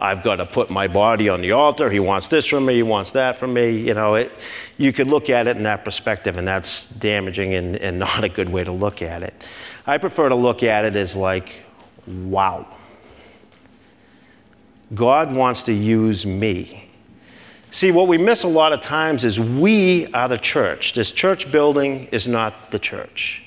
I've 0.05 0.23
got 0.23 0.37
to 0.37 0.47
put 0.47 0.71
my 0.71 0.87
body 0.87 1.31
on 1.31 1.41
the 1.41 1.53
altar. 1.53 1.91
He 1.91 1.99
wants 1.99 2.29
this 2.29 2.45
from 2.45 2.67
me, 2.67 2.75
he 2.75 2.83
wants 2.83 3.13
that 3.13 3.39
from 3.39 3.55
me. 3.55 3.79
You 3.79 3.95
know, 3.95 4.17
it, 4.17 4.33
you 4.77 4.93
could 4.93 5.09
look 5.09 5.31
at 5.31 5.47
it 5.47 5.57
in 5.57 5.63
that 5.63 5.85
perspective, 5.85 6.37
and 6.37 6.47
that's 6.47 6.87
damaging 6.87 7.55
and, 7.55 7.77
and 7.77 7.99
not 8.01 8.23
a 8.23 8.29
good 8.29 8.51
way 8.51 8.65
to 8.65 8.73
look 8.73 9.01
at 9.01 9.23
it. 9.23 9.35
I 9.87 9.99
prefer 9.99 10.29
to 10.29 10.35
look 10.35 10.63
at 10.63 10.85
it 10.85 10.95
as 10.95 11.17
like, 11.17 11.63
wow. 12.07 12.67
God 14.95 15.33
wants 15.33 15.63
to 15.65 15.73
use 15.73 16.27
me. 16.27 16.91
See, 17.71 17.91
what 17.91 18.07
we 18.07 18.19
miss 18.19 18.45
a 18.45 18.49
lot 18.49 18.73
of 18.73 18.83
times 18.83 19.25
is 19.25 19.41
we 19.41 20.07
are 20.13 20.29
the 20.29 20.39
church. 20.39 20.93
This 20.93 21.11
church 21.11 21.51
building 21.51 22.09
is 22.13 22.29
not 22.29 22.71
the 22.71 22.79
church. 22.79 23.43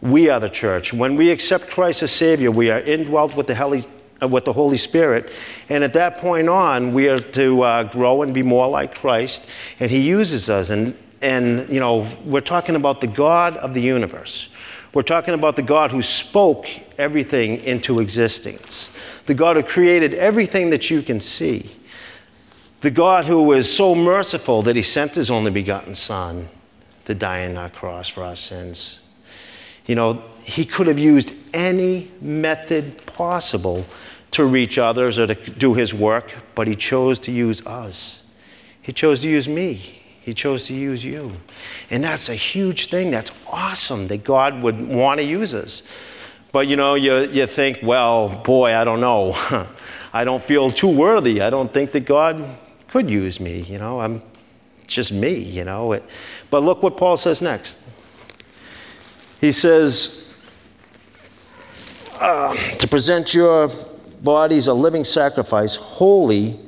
We 0.00 0.30
are 0.30 0.38
the 0.40 0.48
church. 0.48 0.94
When 0.94 1.16
we 1.16 1.30
accept 1.30 1.70
Christ 1.70 2.02
as 2.02 2.12
Savior, 2.12 2.50
we 2.50 2.70
are 2.70 2.78
indwelt 2.80 3.36
with 3.36 3.48
the 3.48 3.54
Holy, 3.54 3.84
with 4.20 4.44
the 4.44 4.52
Holy 4.52 4.76
Spirit. 4.76 5.32
And 5.68 5.84
at 5.84 5.92
that 5.92 6.18
point 6.18 6.48
on, 6.48 6.92
we 6.92 7.08
are 7.08 7.20
to 7.20 7.62
uh, 7.62 7.82
grow 7.84 8.22
and 8.22 8.34
be 8.34 8.42
more 8.42 8.68
like 8.68 8.94
Christ. 8.94 9.44
And 9.78 9.90
He 9.90 10.00
uses 10.00 10.48
us. 10.48 10.70
And, 10.70 10.96
and, 11.20 11.68
you 11.68 11.80
know, 11.80 12.08
we're 12.24 12.40
talking 12.40 12.74
about 12.74 13.00
the 13.00 13.06
God 13.06 13.56
of 13.56 13.74
the 13.74 13.82
universe. 13.82 14.48
We're 14.94 15.02
talking 15.02 15.34
about 15.34 15.56
the 15.56 15.62
God 15.62 15.92
who 15.92 16.02
spoke 16.02 16.66
everything 16.96 17.62
into 17.64 18.00
existence, 18.00 18.90
the 19.26 19.34
God 19.34 19.56
who 19.56 19.62
created 19.62 20.14
everything 20.14 20.70
that 20.70 20.90
you 20.90 21.02
can 21.02 21.20
see, 21.20 21.76
the 22.80 22.90
God 22.90 23.26
who 23.26 23.42
was 23.42 23.72
so 23.72 23.94
merciful 23.94 24.62
that 24.62 24.76
He 24.76 24.82
sent 24.82 25.14
His 25.14 25.30
only 25.30 25.50
begotten 25.50 25.94
Son 25.94 26.48
to 27.04 27.14
die 27.14 27.46
on 27.46 27.56
our 27.56 27.70
cross 27.70 28.08
for 28.08 28.22
our 28.22 28.36
sins. 28.36 29.00
You 29.86 29.94
know, 29.94 30.22
he 30.44 30.64
could 30.64 30.86
have 30.86 30.98
used 30.98 31.34
any 31.52 32.10
method 32.20 33.04
possible 33.06 33.86
to 34.32 34.44
reach 34.44 34.78
others 34.78 35.18
or 35.18 35.26
to 35.26 35.34
do 35.34 35.74
his 35.74 35.94
work, 35.94 36.34
but 36.54 36.66
he 36.66 36.74
chose 36.74 37.18
to 37.20 37.32
use 37.32 37.66
us. 37.66 38.22
He 38.82 38.92
chose 38.92 39.22
to 39.22 39.28
use 39.28 39.48
me. 39.48 40.02
He 40.20 40.34
chose 40.34 40.66
to 40.66 40.74
use 40.74 41.04
you. 41.04 41.36
And 41.90 42.04
that's 42.04 42.28
a 42.28 42.34
huge 42.34 42.88
thing. 42.88 43.10
That's 43.10 43.32
awesome 43.50 44.08
that 44.08 44.24
God 44.24 44.62
would 44.62 44.86
want 44.86 45.20
to 45.20 45.26
use 45.26 45.54
us. 45.54 45.82
But 46.52 46.66
you 46.66 46.76
know, 46.76 46.94
you, 46.94 47.28
you 47.30 47.46
think, 47.46 47.78
well, 47.82 48.28
boy, 48.28 48.74
I 48.74 48.84
don't 48.84 49.00
know. 49.00 49.32
I 50.12 50.24
don't 50.24 50.42
feel 50.42 50.70
too 50.70 50.88
worthy. 50.88 51.40
I 51.40 51.50
don't 51.50 51.72
think 51.72 51.92
that 51.92 52.00
God 52.00 52.58
could 52.88 53.10
use 53.10 53.40
me. 53.40 53.60
You 53.60 53.78
know, 53.78 54.00
I'm 54.00 54.22
just 54.86 55.12
me, 55.12 55.38
you 55.38 55.64
know. 55.64 55.92
It, 55.92 56.04
but 56.50 56.62
look 56.62 56.82
what 56.82 56.96
Paul 56.96 57.16
says 57.16 57.42
next. 57.42 57.78
He 59.40 59.52
says, 59.52 60.26
uh, 62.20 62.54
to 62.78 62.88
present 62.88 63.32
your 63.32 63.68
bodies 64.22 64.66
a 64.66 64.74
living 64.74 65.04
sacrifice, 65.04 65.76
holy 65.76 66.58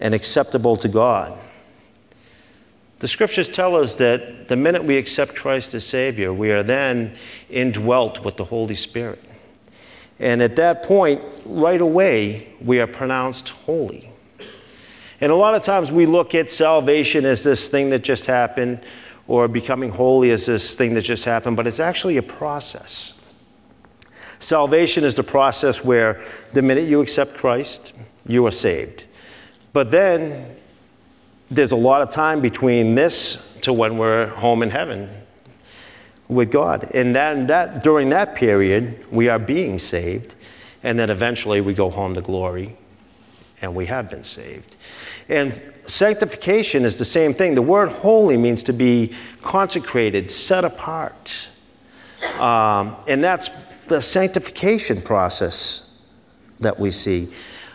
and 0.00 0.14
acceptable 0.14 0.76
to 0.76 0.88
God. 0.88 1.38
The 3.00 3.08
scriptures 3.08 3.48
tell 3.48 3.76
us 3.76 3.94
that 3.96 4.48
the 4.48 4.56
minute 4.56 4.84
we 4.84 4.96
accept 4.96 5.34
Christ 5.36 5.74
as 5.74 5.84
Savior, 5.84 6.32
we 6.32 6.50
are 6.50 6.62
then 6.62 7.16
indwelt 7.48 8.24
with 8.24 8.36
the 8.36 8.44
Holy 8.44 8.74
Spirit. 8.74 9.22
And 10.18 10.42
at 10.42 10.56
that 10.56 10.82
point, 10.82 11.22
right 11.44 11.80
away, 11.80 12.52
we 12.60 12.80
are 12.80 12.88
pronounced 12.88 13.50
holy. 13.50 14.10
And 15.20 15.30
a 15.30 15.36
lot 15.36 15.54
of 15.54 15.62
times 15.62 15.92
we 15.92 16.06
look 16.06 16.34
at 16.34 16.50
salvation 16.50 17.24
as 17.24 17.44
this 17.44 17.68
thing 17.68 17.90
that 17.90 18.02
just 18.02 18.26
happened, 18.26 18.80
or 19.28 19.46
becoming 19.46 19.90
holy 19.90 20.30
as 20.30 20.46
this 20.46 20.74
thing 20.74 20.94
that 20.94 21.02
just 21.02 21.24
happened, 21.24 21.56
but 21.56 21.66
it's 21.66 21.80
actually 21.80 22.16
a 22.16 22.22
process. 22.22 23.12
Salvation 24.38 25.04
is 25.04 25.14
the 25.14 25.22
process 25.22 25.84
where 25.84 26.22
the 26.52 26.62
minute 26.62 26.88
you 26.88 27.00
accept 27.00 27.36
Christ, 27.36 27.92
you 28.26 28.46
are 28.46 28.52
saved. 28.52 29.04
But 29.72 29.90
then 29.90 30.56
there's 31.50 31.72
a 31.72 31.76
lot 31.76 32.02
of 32.02 32.10
time 32.10 32.40
between 32.40 32.94
this 32.94 33.56
to 33.62 33.72
when 33.72 33.98
we're 33.98 34.28
home 34.28 34.62
in 34.62 34.70
heaven 34.70 35.10
with 36.28 36.50
God. 36.50 36.90
And 36.94 37.14
then 37.14 37.46
that 37.48 37.82
during 37.82 38.10
that 38.10 38.34
period, 38.34 39.04
we 39.10 39.28
are 39.28 39.38
being 39.38 39.78
saved, 39.78 40.34
and 40.82 40.98
then 40.98 41.10
eventually 41.10 41.60
we 41.60 41.74
go 41.74 41.90
home 41.90 42.14
to 42.14 42.20
glory 42.20 42.76
and 43.60 43.74
we 43.74 43.86
have 43.86 44.08
been 44.08 44.24
saved. 44.24 44.76
And 45.28 45.52
sanctification 45.84 46.84
is 46.84 46.96
the 46.96 47.04
same 47.04 47.34
thing. 47.34 47.54
The 47.54 47.62
word 47.62 47.88
holy 47.88 48.36
means 48.36 48.62
to 48.64 48.72
be 48.72 49.14
consecrated, 49.42 50.30
set 50.30 50.64
apart. 50.64 51.48
Um, 52.38 52.96
and 53.06 53.22
that's 53.22 53.50
the 53.88 54.00
sanctification 54.00 55.02
process 55.02 55.90
that 56.60 56.78
we 56.78 56.90
see. 56.90 57.28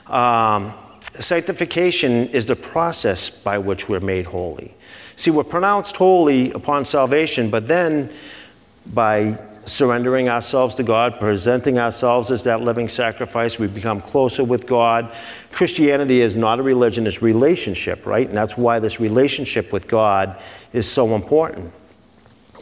Um, 0.08 0.74
sanctification 1.20 2.30
is 2.30 2.46
the 2.46 2.56
process 2.56 3.30
by 3.30 3.58
which 3.58 3.90
we're 3.90 4.00
made 4.00 4.26
holy. 4.26 4.74
See, 5.16 5.32
we're 5.32 5.44
pronounced 5.44 5.96
holy 5.96 6.52
upon 6.52 6.86
salvation, 6.86 7.50
but 7.50 7.68
then 7.68 8.12
by 8.88 9.38
surrendering 9.66 10.28
ourselves 10.28 10.76
to 10.76 10.84
God, 10.84 11.20
presenting 11.20 11.80
ourselves 11.80 12.32
as 12.32 12.44
that 12.44 12.62
living 12.62 12.88
sacrifice, 12.88 13.58
we 13.58 13.68
become 13.68 14.02
closer 14.02 14.44
with 14.44 14.68
God. 14.68 15.16
Christianity 15.52 16.22
is 16.22 16.36
not 16.36 16.60
a 16.60 16.64
religion, 16.64 17.08
it's 17.08 17.22
relationship, 17.22 18.06
right? 18.06 18.28
And 18.28 18.36
that's 18.36 18.58
why 18.58 18.80
this 18.80 19.00
relationship 19.00 19.72
with 19.72 19.88
God 19.88 20.42
is 20.74 20.90
so 20.90 21.16
important. 21.16 21.72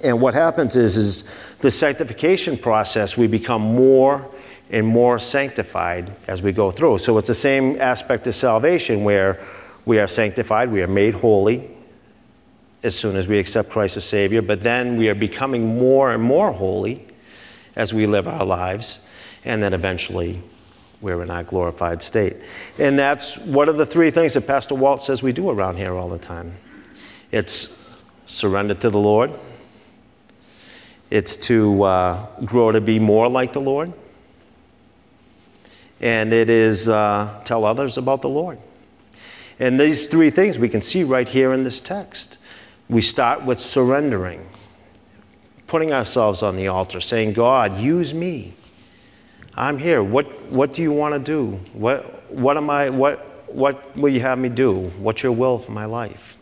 And 0.03 0.19
what 0.19 0.33
happens 0.33 0.75
is, 0.75 0.97
is 0.97 1.23
the 1.59 1.71
sanctification 1.71 2.57
process, 2.57 3.17
we 3.17 3.27
become 3.27 3.61
more 3.61 4.29
and 4.69 4.87
more 4.87 5.19
sanctified 5.19 6.15
as 6.27 6.41
we 6.41 6.51
go 6.51 6.71
through. 6.71 6.97
So 6.99 7.17
it's 7.17 7.27
the 7.27 7.35
same 7.35 7.79
aspect 7.81 8.25
of 8.27 8.35
salvation 8.35 9.03
where 9.03 9.45
we 9.85 9.99
are 9.99 10.07
sanctified, 10.07 10.71
we 10.71 10.81
are 10.81 10.87
made 10.87 11.13
holy 11.13 11.69
as 12.83 12.95
soon 12.95 13.15
as 13.15 13.27
we 13.27 13.37
accept 13.37 13.69
Christ 13.69 13.97
as 13.97 14.05
Savior, 14.05 14.41
but 14.41 14.63
then 14.63 14.97
we 14.97 15.09
are 15.09 15.15
becoming 15.15 15.77
more 15.77 16.11
and 16.11 16.23
more 16.23 16.51
holy 16.51 17.05
as 17.75 17.93
we 17.93 18.07
live 18.07 18.27
our 18.27 18.45
lives, 18.45 18.99
and 19.45 19.61
then 19.61 19.73
eventually 19.73 20.41
we're 20.99 21.21
in 21.21 21.29
our 21.29 21.43
glorified 21.43 22.01
state. 22.01 22.37
And 22.79 22.97
that's 22.97 23.37
one 23.37 23.69
of 23.69 23.77
the 23.77 23.85
three 23.85 24.09
things 24.09 24.33
that 24.33 24.47
Pastor 24.47 24.75
Walt 24.75 25.03
says 25.03 25.21
we 25.21 25.31
do 25.31 25.49
around 25.49 25.77
here 25.77 25.95
all 25.95 26.09
the 26.09 26.17
time 26.17 26.55
it's 27.31 27.89
surrender 28.25 28.73
to 28.73 28.89
the 28.89 28.99
Lord 28.99 29.31
it's 31.12 31.36
to 31.36 31.84
uh, 31.84 32.26
grow 32.45 32.71
to 32.71 32.82
be 32.82 32.97
more 32.97 33.28
like 33.28 33.54
the 33.54 33.62
Lord. 33.62 33.93
And 36.00 36.34
it 36.34 36.50
is 36.50 36.88
uh, 36.88 37.41
tell 37.43 37.65
others 37.65 37.97
about 37.97 38.21
the 38.24 38.30
Lord. 38.30 38.58
And 39.60 39.80
these 39.80 40.08
three 40.08 40.32
things 40.32 40.58
we 40.58 40.69
can 40.69 40.82
see 40.82 41.04
right 41.04 41.28
here 41.28 41.54
in 41.54 41.63
this 41.63 41.80
text. 41.80 42.38
We 42.89 43.02
start 43.02 43.43
with 43.43 43.60
surrendering, 43.60 44.50
putting 45.67 45.93
ourselves 45.93 46.41
on 46.41 46.56
the 46.56 46.69
altar, 46.69 47.00
saying, 47.00 47.34
God, 47.34 47.78
use 47.78 48.13
me. 48.13 48.54
I'm 49.54 49.78
here. 49.78 50.02
What, 50.02 50.50
what 50.50 50.74
do 50.74 50.82
you 50.82 50.91
want 50.91 51.13
to 51.13 51.19
do? 51.19 51.60
What, 51.74 52.32
what, 52.32 52.58
am 52.58 52.69
I, 52.69 52.89
what, 52.89 53.54
what 53.54 53.95
will 53.97 54.10
you 54.10 54.21
have 54.21 54.39
me 54.39 54.50
do? 54.50 54.88
What's 54.97 55.24
your 55.24 55.34
will 55.34 55.60
for 55.60 55.71
my 55.71 55.86
life? 55.86 56.38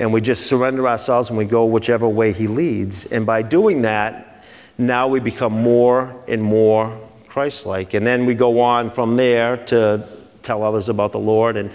And 0.00 0.10
we 0.10 0.22
just 0.22 0.46
surrender 0.46 0.88
ourselves 0.88 1.28
and 1.28 1.36
we 1.36 1.44
go 1.44 1.66
whichever 1.66 2.08
way 2.08 2.32
He 2.32 2.48
leads. 2.48 3.04
And 3.06 3.26
by 3.26 3.42
doing 3.42 3.82
that, 3.82 4.42
now 4.78 5.06
we 5.06 5.20
become 5.20 5.52
more 5.52 6.24
and 6.26 6.42
more 6.42 6.98
Christ 7.28 7.66
like. 7.66 7.92
And 7.92 8.06
then 8.06 8.24
we 8.24 8.34
go 8.34 8.60
on 8.60 8.88
from 8.90 9.16
there 9.16 9.58
to 9.66 10.08
tell 10.42 10.62
others 10.62 10.88
about 10.88 11.12
the 11.12 11.18
Lord. 11.18 11.58
And 11.58 11.70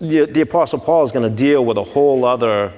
the, 0.00 0.26
the 0.26 0.42
Apostle 0.42 0.78
Paul 0.78 1.02
is 1.02 1.10
going 1.10 1.28
to 1.28 1.36
deal 1.36 1.64
with 1.64 1.78
a 1.78 1.82
whole 1.82 2.24
other 2.24 2.72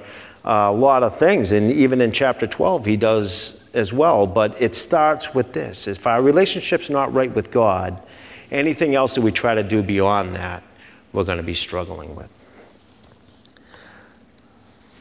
uh, 0.47 0.73
lot 0.73 1.03
of 1.03 1.15
things. 1.19 1.53
And 1.53 1.71
even 1.71 2.01
in 2.01 2.11
chapter 2.11 2.47
12, 2.47 2.87
he 2.87 2.97
does 2.97 3.63
as 3.75 3.93
well. 3.93 4.27
But 4.27 4.61
it 4.63 4.75
starts 4.75 5.35
with 5.35 5.53
this 5.53 5.89
if 5.89 6.07
our 6.07 6.23
relationship's 6.23 6.89
not 6.89 7.13
right 7.13 7.33
with 7.33 7.51
God, 7.51 8.01
anything 8.51 8.95
else 8.95 9.15
that 9.15 9.21
we 9.21 9.31
try 9.31 9.55
to 9.55 9.63
do 9.63 9.83
beyond 9.83 10.35
that, 10.37 10.63
we're 11.13 11.25
going 11.25 11.37
to 11.37 11.45
be 11.45 11.53
struggling 11.53 12.17
with. 12.17 12.35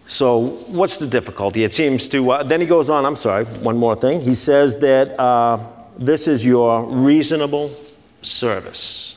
So, 0.10 0.40
what's 0.66 0.98
the 0.98 1.06
difficulty? 1.06 1.64
It 1.64 1.72
seems 1.72 2.08
to, 2.10 2.32
uh, 2.32 2.42
then 2.42 2.60
he 2.60 2.66
goes 2.66 2.90
on, 2.90 3.06
I'm 3.06 3.16
sorry, 3.16 3.46
one 3.46 3.78
more 3.78 3.96
thing. 3.96 4.22
He 4.22 4.34
says 4.34 4.76
that 4.78 5.18
uh, 5.20 5.60
this 6.00 6.28
is 6.28 6.44
your 6.44 6.84
reasonable 6.84 7.72
service. 8.24 9.16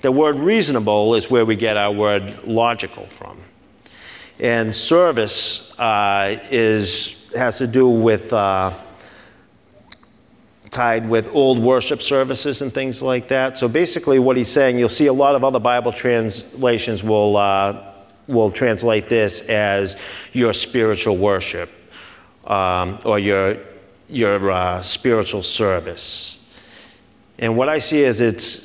The 0.00 0.12
word 0.12 0.36
reasonable 0.36 1.16
is 1.16 1.28
where 1.28 1.44
we 1.44 1.56
get 1.56 1.76
our 1.76 1.90
word 1.90 2.44
logical 2.44 3.06
from. 3.06 3.36
And 4.38 4.72
service 4.72 5.72
uh, 5.76 6.36
is, 6.52 7.16
has 7.36 7.58
to 7.58 7.66
do 7.66 7.88
with, 7.88 8.32
uh, 8.32 8.72
tied 10.70 11.08
with 11.08 11.28
old 11.32 11.58
worship 11.58 12.00
services 12.00 12.62
and 12.62 12.72
things 12.72 13.02
like 13.02 13.26
that. 13.26 13.58
So 13.58 13.66
basically, 13.66 14.20
what 14.20 14.36
he's 14.36 14.52
saying, 14.52 14.78
you'll 14.78 14.88
see 14.88 15.06
a 15.06 15.12
lot 15.12 15.34
of 15.34 15.42
other 15.42 15.58
Bible 15.58 15.92
translations 15.92 17.02
will 17.02 17.36
uh, 17.36 17.93
will 18.26 18.50
translate 18.50 19.08
this 19.08 19.40
as 19.48 19.96
your 20.32 20.52
spiritual 20.52 21.16
worship 21.16 21.70
um, 22.46 22.98
or 23.04 23.18
your, 23.18 23.58
your 24.08 24.50
uh, 24.50 24.82
spiritual 24.82 25.42
service. 25.42 26.40
And 27.38 27.56
what 27.56 27.68
I 27.68 27.78
see 27.78 28.02
is 28.02 28.20
it's 28.20 28.60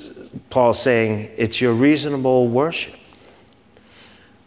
Paul 0.49 0.73
saying 0.73 1.31
it's 1.37 1.59
your 1.59 1.73
reasonable 1.73 2.47
worship. 2.47 2.95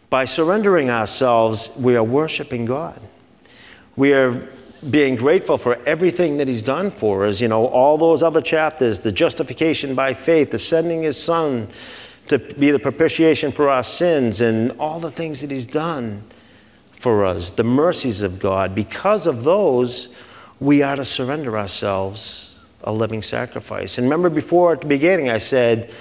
By 0.09 0.25
surrendering 0.25 0.89
ourselves, 0.89 1.69
we 1.77 1.95
are 1.95 2.03
worshiping 2.03 2.65
God. 2.65 3.01
We 3.95 4.13
are 4.13 4.47
being 4.89 5.15
grateful 5.15 5.57
for 5.57 5.75
everything 5.85 6.37
that 6.37 6.47
He's 6.47 6.63
done 6.63 6.91
for 6.91 7.25
us. 7.25 7.41
You 7.41 7.47
know, 7.47 7.65
all 7.67 7.97
those 7.97 8.21
other 8.21 8.41
chapters 8.41 8.99
the 8.99 9.11
justification 9.11 9.95
by 9.95 10.13
faith, 10.13 10.51
the 10.51 10.59
sending 10.59 11.03
His 11.03 11.21
Son 11.21 11.67
to 12.27 12.39
be 12.39 12.71
the 12.71 12.79
propitiation 12.79 13.51
for 13.51 13.69
our 13.69 13.83
sins 13.83 14.41
and 14.41 14.71
all 14.79 14.99
the 14.99 15.11
things 15.11 15.41
that 15.41 15.51
He's 15.51 15.65
done 15.65 16.23
for 16.97 17.25
us, 17.25 17.51
the 17.51 17.63
mercies 17.63 18.21
of 18.21 18.39
God. 18.39 18.73
Because 18.73 19.27
of 19.27 19.43
those, 19.43 20.15
we 20.59 20.81
are 20.81 20.95
to 20.95 21.03
surrender 21.03 21.57
ourselves 21.57 22.57
a 22.83 22.93
living 22.93 23.21
sacrifice. 23.21 23.97
And 23.97 24.05
remember 24.05 24.29
before 24.29 24.73
at 24.73 24.81
the 24.81 24.87
beginning, 24.87 25.29
I 25.29 25.37
said, 25.37 25.93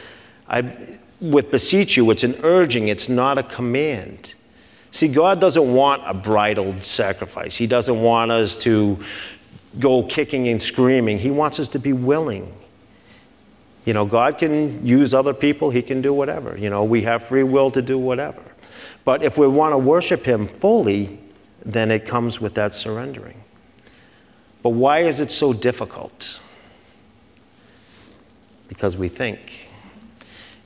I, 0.48 0.98
with 1.20 1.50
beseech 1.50 1.96
you, 1.96 2.10
it's 2.10 2.24
an 2.24 2.36
urging, 2.42 2.88
it's 2.88 3.08
not 3.08 3.38
a 3.38 3.42
command. 3.42 4.34
See, 4.92 5.08
God 5.08 5.40
doesn't 5.40 5.72
want 5.72 6.02
a 6.06 6.12
bridled 6.12 6.78
sacrifice. 6.78 7.56
He 7.56 7.66
doesn't 7.66 8.00
want 8.00 8.30
us 8.30 8.56
to 8.56 9.02
go 9.78 10.02
kicking 10.02 10.48
and 10.48 10.60
screaming. 10.60 11.18
He 11.18 11.30
wants 11.30 11.58
us 11.58 11.68
to 11.70 11.78
be 11.78 11.92
willing. 11.92 12.52
You 13.84 13.94
know, 13.94 14.04
God 14.04 14.38
can 14.38 14.86
use 14.86 15.12
other 15.12 15.34
people, 15.34 15.70
He 15.70 15.82
can 15.82 16.02
do 16.02 16.14
whatever. 16.14 16.56
You 16.56 16.70
know, 16.70 16.84
we 16.84 17.02
have 17.02 17.24
free 17.24 17.42
will 17.42 17.70
to 17.72 17.82
do 17.82 17.98
whatever. 17.98 18.42
But 19.04 19.22
if 19.22 19.36
we 19.36 19.48
want 19.48 19.72
to 19.72 19.78
worship 19.78 20.24
Him 20.24 20.46
fully, 20.46 21.18
then 21.64 21.90
it 21.90 22.06
comes 22.06 22.40
with 22.40 22.54
that 22.54 22.74
surrendering. 22.74 23.42
But 24.62 24.70
why 24.70 25.00
is 25.00 25.18
it 25.18 25.30
so 25.30 25.52
difficult? 25.52 26.40
Because 28.68 28.96
we 28.96 29.08
think. 29.08 29.68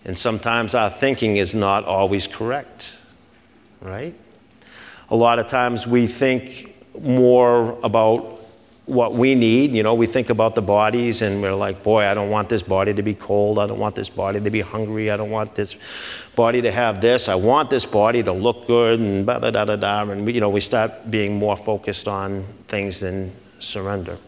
And 0.04 0.16
sometimes 0.16 0.74
our 0.74 0.90
thinking 0.90 1.38
is 1.38 1.54
not 1.54 1.84
always 1.84 2.26
correct, 2.26 2.98
right? 3.80 4.14
A 5.10 5.16
lot 5.16 5.38
of 5.38 5.48
times 5.48 5.86
we 5.86 6.06
think 6.06 6.74
more 7.00 7.78
about 7.82 8.35
what 8.86 9.14
we 9.14 9.34
need. 9.34 9.72
You 9.72 9.82
know, 9.82 9.94
we 9.94 10.06
think 10.06 10.30
about 10.30 10.54
the 10.54 10.62
bodies 10.62 11.20
and 11.20 11.42
we're 11.42 11.54
like, 11.54 11.82
boy, 11.82 12.04
I 12.04 12.14
don't 12.14 12.30
want 12.30 12.48
this 12.48 12.62
body 12.62 12.94
to 12.94 13.02
be 13.02 13.14
cold. 13.14 13.58
I 13.58 13.66
don't 13.66 13.80
want 13.80 13.96
this 13.96 14.08
body 14.08 14.40
to 14.40 14.50
be 14.50 14.60
hungry. 14.60 15.10
I 15.10 15.16
don't 15.16 15.30
want 15.30 15.54
this 15.54 15.76
body 16.36 16.62
to 16.62 16.70
have 16.70 17.00
this. 17.00 17.28
I 17.28 17.34
want 17.34 17.68
this 17.68 17.84
body 17.84 18.22
to 18.22 18.32
look 18.32 18.66
good 18.66 19.00
and 19.00 19.26
da 19.26 19.40
da 19.40 19.50
da 19.50 19.64
da 19.64 19.76
da. 19.76 20.02
And, 20.10 20.24
we, 20.24 20.34
you 20.34 20.40
know, 20.40 20.50
we 20.50 20.60
start 20.60 21.10
being 21.10 21.36
more 21.36 21.56
focused 21.56 22.06
on 22.06 22.44
things 22.68 23.00
than 23.00 23.32
surrender. 23.58 24.18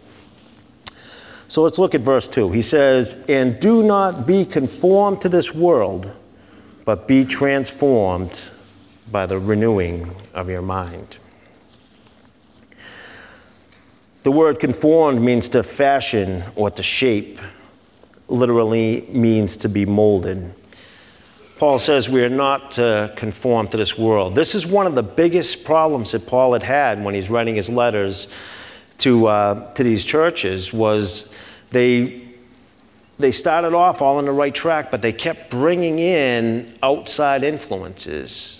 So 1.46 1.62
let's 1.62 1.78
look 1.78 1.94
at 1.94 2.02
verse 2.02 2.26
2. 2.26 2.50
He 2.50 2.60
says, 2.60 3.24
And 3.28 3.58
do 3.60 3.82
not 3.82 4.26
be 4.26 4.44
conformed 4.44 5.20
to 5.22 5.28
this 5.28 5.54
world, 5.54 6.12
but 6.84 7.06
be 7.06 7.24
transformed 7.24 8.38
by 9.10 9.24
the 9.24 9.38
renewing 9.38 10.14
of 10.34 10.50
your 10.50 10.62
mind. 10.62 11.16
The 14.28 14.32
word 14.32 14.60
conformed 14.60 15.22
means 15.22 15.48
to 15.48 15.62
fashion 15.62 16.44
or 16.54 16.70
to 16.72 16.82
shape, 16.82 17.38
literally 18.28 19.06
means 19.08 19.56
to 19.56 19.70
be 19.70 19.86
molded. 19.86 20.52
Paul 21.56 21.78
says 21.78 22.10
we 22.10 22.22
are 22.22 22.28
not 22.28 22.72
to 22.72 23.10
conform 23.16 23.68
to 23.68 23.78
this 23.78 23.96
world. 23.96 24.34
This 24.34 24.54
is 24.54 24.66
one 24.66 24.86
of 24.86 24.94
the 24.94 25.02
biggest 25.02 25.64
problems 25.64 26.12
that 26.12 26.26
Paul 26.26 26.52
had 26.52 26.62
had 26.62 27.02
when 27.02 27.14
he's 27.14 27.30
writing 27.30 27.56
his 27.56 27.70
letters 27.70 28.28
to, 28.98 29.28
uh, 29.28 29.72
to 29.72 29.82
these 29.82 30.04
churches 30.04 30.74
was 30.74 31.32
they 31.70 32.28
they 33.18 33.32
started 33.32 33.72
off 33.72 34.02
all 34.02 34.18
on 34.18 34.26
the 34.26 34.32
right 34.32 34.54
track, 34.54 34.90
but 34.90 35.00
they 35.00 35.14
kept 35.14 35.50
bringing 35.50 36.00
in 36.00 36.76
outside 36.82 37.44
influences, 37.44 38.57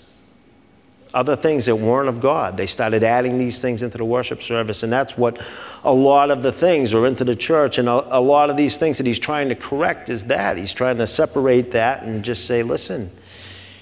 other 1.13 1.35
things 1.35 1.65
that 1.65 1.75
weren't 1.75 2.09
of 2.09 2.21
God. 2.21 2.55
They 2.55 2.67
started 2.67 3.03
adding 3.03 3.37
these 3.37 3.61
things 3.61 3.81
into 3.81 3.97
the 3.97 4.05
worship 4.05 4.41
service, 4.41 4.83
and 4.83 4.91
that's 4.93 5.17
what 5.17 5.41
a 5.83 5.93
lot 5.93 6.29
of 6.29 6.43
the 6.43 6.51
things 6.51 6.93
are 6.93 7.05
into 7.05 7.23
the 7.23 7.35
church. 7.35 7.77
And 7.77 7.89
a, 7.89 8.17
a 8.17 8.21
lot 8.21 8.49
of 8.49 8.57
these 8.57 8.77
things 8.77 8.97
that 8.97 9.07
he's 9.07 9.19
trying 9.19 9.49
to 9.49 9.55
correct 9.55 10.09
is 10.09 10.25
that. 10.25 10.57
He's 10.57 10.73
trying 10.73 10.97
to 10.97 11.07
separate 11.07 11.71
that 11.71 12.03
and 12.03 12.23
just 12.23 12.45
say, 12.45 12.61
listen, 12.61 13.11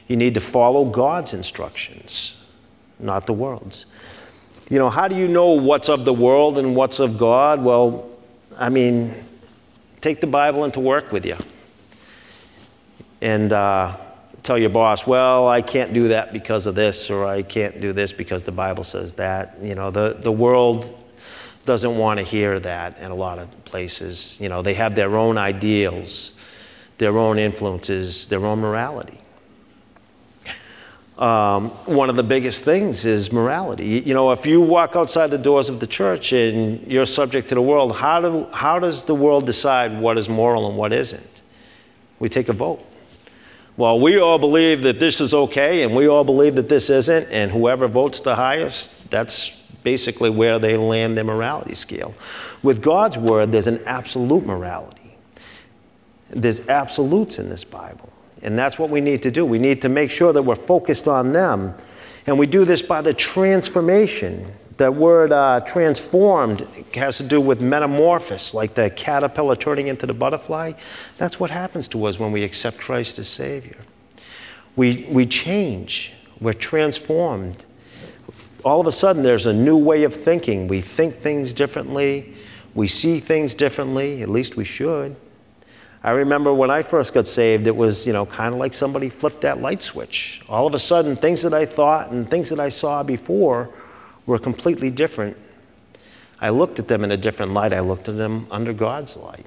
you 0.08 0.16
need 0.16 0.36
to 0.36 0.42
follow 0.42 0.86
God's 0.86 1.34
instructions, 1.34 2.38
not 3.00 3.26
the 3.26 3.34
world's. 3.34 3.86
You 4.70 4.80
know, 4.80 4.90
how 4.90 5.08
do 5.08 5.16
you 5.16 5.28
know 5.28 5.52
what's 5.52 5.90
of 5.90 6.06
the 6.06 6.13
world 6.13 6.58
and 6.58 6.76
what's 6.76 7.00
of 7.00 7.18
God? 7.18 7.62
Well, 7.63 8.10
I 8.58 8.70
mean, 8.70 9.13
take 10.02 10.22
the 10.22 10.28
Bible 10.28 10.63
into 10.63 10.80
work 10.80 11.12
with 11.12 11.26
you. 11.26 11.38
And 13.22 13.52
uh, 13.52 13.98
tell 14.48 14.58
your 14.58 14.70
boss, 14.70 15.06
well, 15.06 15.48
I 15.48 15.62
can't 15.62 15.94
do 15.94 16.08
that 16.08 16.34
because 16.34 16.66
of 16.66 16.76
this, 16.76 17.10
or 17.10 17.26
I 17.26 17.44
can't 17.44 17.80
do 17.80 17.94
this 17.94 18.14
because 18.14 18.44
the 18.44 18.52
Bible 18.52 18.84
says 18.84 19.14
that. 19.14 19.58
You 19.62 19.76
know, 19.76 19.92
the, 19.92 20.18
the 20.20 20.32
world 20.32 20.98
doesn't 21.66 21.98
want 21.98 22.20
to 22.20 22.24
hear 22.24 22.60
that 22.62 22.98
in 23.00 23.12
a 23.12 23.16
lot 23.16 23.40
of 23.40 23.66
places. 23.66 24.38
You 24.40 24.50
know, 24.50 24.62
they 24.62 24.74
have 24.74 24.96
their 24.96 25.18
own 25.18 25.38
ideals, 25.38 26.36
their 26.98 27.18
own 27.18 27.38
influences, 27.38 28.28
their 28.28 28.46
own 28.46 28.60
morality 28.60 29.20
um, 31.18 31.70
one 31.86 32.10
of 32.10 32.16
the 32.16 32.24
biggest 32.24 32.64
things 32.64 33.04
is 33.04 33.32
morality. 33.32 34.04
You 34.06 34.14
know, 34.14 34.32
if 34.32 34.46
you 34.46 34.62
walk 34.62 34.96
outside 34.96 35.32
the 35.32 35.38
doors 35.38 35.68
of 35.68 35.80
the 35.80 35.88
church 35.88 36.32
and 36.32 36.86
you're 36.88 37.08
subject 37.08 37.50
to 37.50 37.56
the 37.56 37.62
world, 37.62 37.96
how, 37.96 38.22
do, 38.22 38.48
how 38.54 38.78
does 38.78 39.04
the 39.04 39.16
world 39.16 39.46
decide 39.46 40.00
what 40.00 40.18
is 40.18 40.30
moral 40.30 40.68
and 40.68 40.78
what 40.78 40.94
isn't? 40.94 41.42
We 42.20 42.30
take 42.30 42.50
a 42.50 42.54
vote. 42.54 42.86
Well, 43.78 44.00
we 44.00 44.20
all 44.20 44.40
believe 44.40 44.82
that 44.82 45.00
this 45.00 45.22
is 45.22 45.36
okay 45.36 45.84
and 45.84 45.96
we 45.96 46.08
all 46.08 46.24
believe 46.24 46.56
that 46.56 46.68
this 46.68 46.90
isn't, 46.90 47.30
and 47.30 47.52
whoever 47.52 47.88
votes 47.88 48.20
the 48.22 48.36
highest, 48.36 49.10
that's 49.12 49.62
basically 49.84 50.32
where 50.32 50.58
they 50.58 50.76
land 50.76 51.16
their 51.16 51.24
morality 51.24 51.76
scale. 51.76 52.16
With 52.63 52.82
God's 52.82 53.20
word, 53.20 53.52
there's 53.52 53.68
an 53.68 53.80
absolute 53.86 54.48
morality. 54.48 55.16
There's 56.32 56.68
absolutes 56.68 57.38
in 57.38 57.50
this 57.50 57.63
Bible. 57.63 58.12
And 58.42 58.58
that's 58.58 58.80
what 58.80 58.90
we 58.90 59.00
need 59.00 59.22
to 59.24 59.32
do. 59.32 59.46
We 59.46 59.60
need 59.60 59.84
to 59.84 59.90
make 59.90 60.10
sure 60.10 60.34
that 60.34 60.42
we're 60.42 60.56
focused 60.56 61.08
on 61.08 61.32
them. 61.32 61.76
And 62.26 62.38
we 62.40 62.48
do 62.48 62.66
this 62.66 62.82
by 62.82 63.02
the 63.02 63.13
transformation. 63.13 64.52
That 64.78 64.94
word 64.94 65.32
uh, 65.32 65.62
transformed 65.62 66.68
has 66.94 67.18
to 67.18 67.24
do 67.24 67.42
with 67.42 67.62
metamorphosis, 67.62 68.54
like 68.54 68.76
the 68.76 68.92
caterpillar 68.92 69.56
turning 69.56 69.88
into 69.88 70.06
the 70.06 70.13
butterfly. 70.13 70.74
That's 71.18 71.40
what 71.40 71.50
happens 71.50 71.88
to 71.90 72.06
us 72.06 72.20
when 72.20 72.32
we 72.32 72.44
accept 72.44 72.78
Christ 72.78 73.18
as 73.18 73.28
Savior. 73.28 73.78
We, 74.76 75.08
we 75.10 75.26
change, 75.26 76.13
we're 76.40 76.54
transformed. 76.54 77.66
All 78.63 78.80
of 78.80 78.86
a 78.86 78.92
sudden, 78.92 79.24
there's 79.24 79.48
a 79.48 79.54
new 79.54 79.78
way 79.78 80.04
of 80.04 80.13
thinking. 80.13 80.68
We 80.68 80.82
think 80.82 81.16
things 81.16 81.54
differently, 81.54 82.36
we 82.76 82.88
see 82.88 83.20
things 83.20 83.56
differently, 83.56 84.22
at 84.22 84.30
least 84.30 84.58
we 84.58 84.63
should. 84.63 85.16
I 86.04 86.12
remember 86.12 86.54
when 86.54 86.70
I 86.70 86.84
first 86.84 87.16
got 87.16 87.28
saved, 87.28 87.66
it 87.66 87.76
was, 87.76 88.06
you 88.06 88.13
know, 88.13 88.28
kind 88.28 88.54
of 88.54 88.60
like 88.60 88.76
somebody 88.76 89.10
flipped 89.10 89.42
that 89.42 89.60
light 89.60 89.82
switch. 89.82 90.44
All 90.48 90.68
of 90.68 90.76
a 90.76 90.80
sudden, 90.80 91.16
things 91.16 91.42
that 91.42 91.56
I 91.56 91.66
thought 91.66 92.12
and 92.12 92.30
things 92.30 92.50
that 92.52 92.60
I 92.60 92.70
saw 92.70 93.02
before 93.02 93.74
were 94.28 94.38
completely 94.38 94.92
different. 94.92 95.36
I 96.40 96.50
looked 96.50 96.78
at 96.78 96.88
them 96.88 97.04
in 97.04 97.12
a 97.12 97.18
different 97.18 97.54
light. 97.54 97.74
I 97.74 97.80
looked 97.80 98.08
at 98.08 98.18
them 98.18 98.46
under 98.52 98.74
God's 98.74 99.18
light. 99.18 99.46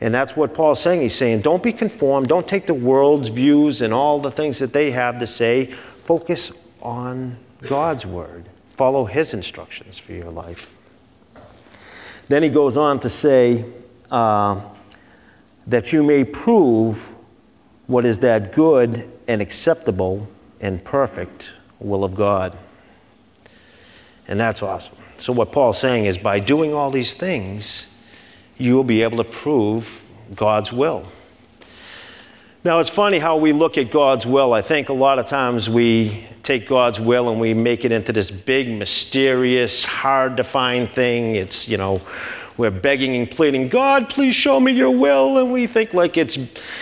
And 0.00 0.12
that's 0.12 0.36
what 0.36 0.52
Paul's 0.52 0.80
saying. 0.80 1.02
He's 1.02 1.14
saying, 1.14 1.42
don't 1.42 1.62
be 1.62 1.72
conformed. 1.72 2.26
Don't 2.26 2.48
take 2.48 2.66
the 2.66 2.74
world's 2.74 3.28
views 3.28 3.80
and 3.80 3.94
all 3.94 4.18
the 4.18 4.30
things 4.30 4.58
that 4.58 4.72
they 4.72 4.90
have 4.90 5.20
to 5.20 5.26
say. 5.26 5.66
Focus 5.66 6.60
on 6.82 7.36
God's 7.62 8.04
word. 8.04 8.48
Follow 8.74 9.04
his 9.04 9.32
instructions 9.32 9.96
for 9.96 10.12
your 10.12 10.30
life. 10.30 10.76
Then 12.28 12.42
he 12.42 12.48
goes 12.48 12.76
on 12.76 12.98
to 13.00 13.08
say, 13.08 13.64
uh, 14.10 14.60
that 15.66 15.92
you 15.92 16.02
may 16.02 16.24
prove 16.24 17.14
what 17.86 18.04
is 18.04 18.18
that 18.20 18.52
good 18.52 19.10
and 19.28 19.40
acceptable 19.40 20.28
and 20.60 20.82
perfect 20.84 21.52
will 21.78 22.04
of 22.04 22.14
God. 22.14 22.56
And 24.28 24.38
that's 24.40 24.62
awesome. 24.62 24.96
So, 25.18 25.32
what 25.32 25.52
Paul's 25.52 25.78
saying 25.78 26.04
is 26.04 26.18
by 26.18 26.40
doing 26.40 26.74
all 26.74 26.90
these 26.90 27.14
things, 27.14 27.86
you 28.58 28.74
will 28.74 28.84
be 28.84 29.02
able 29.02 29.18
to 29.18 29.24
prove 29.24 30.06
God's 30.34 30.72
will. 30.72 31.08
Now, 32.64 32.80
it's 32.80 32.90
funny 32.90 33.20
how 33.20 33.36
we 33.36 33.52
look 33.52 33.78
at 33.78 33.92
God's 33.92 34.26
will. 34.26 34.52
I 34.52 34.60
think 34.60 34.88
a 34.88 34.92
lot 34.92 35.20
of 35.20 35.28
times 35.28 35.70
we 35.70 36.26
take 36.42 36.66
God's 36.66 36.98
will 36.98 37.28
and 37.28 37.40
we 37.40 37.54
make 37.54 37.84
it 37.84 37.92
into 37.92 38.12
this 38.12 38.30
big, 38.30 38.68
mysterious, 38.68 39.84
hard 39.84 40.36
to 40.38 40.44
find 40.44 40.90
thing. 40.90 41.36
It's, 41.36 41.68
you 41.68 41.76
know, 41.76 42.02
we're 42.56 42.72
begging 42.72 43.14
and 43.14 43.30
pleading, 43.30 43.68
God, 43.68 44.08
please 44.08 44.34
show 44.34 44.58
me 44.58 44.72
your 44.72 44.90
will. 44.90 45.38
And 45.38 45.52
we 45.52 45.68
think 45.68 45.94
like 45.94 46.16
it's 46.16 46.38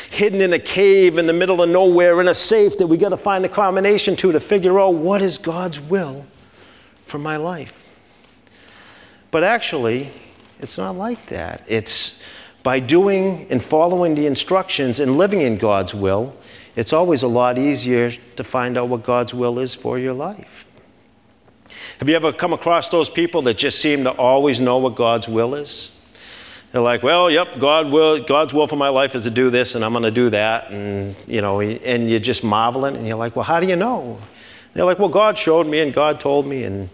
hidden 0.09 0.41
in 0.41 0.55
a 0.55 0.59
cave 0.59 1.19
in 1.19 1.27
the 1.27 1.33
middle 1.35 1.61
of 1.61 1.69
nowhere 1.69 2.19
in 2.21 2.29
a 2.29 2.35
safe 2.35 2.79
that 2.79 2.87
we 2.87 2.97
got 2.97 3.11
to 3.11 3.19
find 3.19 3.45
a 3.45 3.49
combination 3.49 4.17
to 4.17 4.33
to 4.33 4.41
figure 4.41 4.81
out 4.81 4.95
what 4.95 5.21
is 5.21 5.37
God's 5.37 5.81
will 5.81 6.25
for 7.05 7.19
my 7.19 7.37
life. 7.37 7.83
But 9.31 9.45
actually, 9.45 10.13
it's 10.61 10.79
not 10.79 10.97
like 10.97 11.27
that. 11.29 11.65
It's 11.69 12.21
by 12.63 12.81
doing 12.81 13.47
and 13.51 13.63
following 13.63 14.15
the 14.15 14.27
instructions 14.27 14.99
and 15.01 15.19
living 15.19 15.43
in 15.43 15.59
God's 15.59 15.95
will, 15.95 16.37
it's 16.77 16.93
always 16.93 17.23
a 17.23 17.29
lot 17.29 17.59
easier 17.59 18.11
to 18.37 18.45
find 18.45 18.77
out 18.77 18.89
what 18.89 19.05
God's 19.05 19.35
will 19.35 19.59
is 19.59 19.75
for 19.75 19.99
your 19.99 20.15
life. 20.15 20.67
Have 21.99 22.09
you 22.09 22.17
ever 22.17 22.33
come 22.33 22.53
across 22.53 22.89
those 22.89 23.11
people 23.11 23.43
that 23.43 23.59
just 23.59 23.81
seem 23.81 24.05
to 24.05 24.11
always 24.11 24.61
know 24.61 24.79
what 24.79 24.97
God's 24.97 25.29
will 25.29 25.55
is? 25.55 25.91
They're 26.73 26.81
like, 26.83 27.05
well, 27.05 27.31
yep, 27.31 27.61
God 27.61 27.93
will, 27.93 28.25
God's 28.25 28.53
will 28.53 28.67
for 28.67 28.77
my 28.77 28.89
life 28.89 29.15
is 29.15 29.23
to 29.23 29.31
do 29.31 29.49
this, 29.51 29.77
and 29.77 29.85
I'm 29.85 29.93
going 29.93 30.03
to 30.03 30.11
do 30.11 30.31
that, 30.31 30.73
and 30.73 31.15
you 31.29 31.41
know, 31.41 31.61
and 31.61 32.11
you're 32.11 32.19
just 32.19 32.43
marveling, 32.43 32.97
and 32.97 33.07
you're 33.07 33.17
like, 33.17 33.37
well, 33.37 33.45
how 33.45 33.61
do 33.61 33.69
you 33.69 33.77
know? 33.77 34.19
They're 34.75 34.85
like, 34.85 34.99
well, 34.99 35.09
God 35.09 35.39
showed 35.39 35.67
me, 35.67 35.81
and 35.81 35.95
God 35.95 36.21
told 36.21 36.47
me, 36.47 36.65
and 36.65 36.91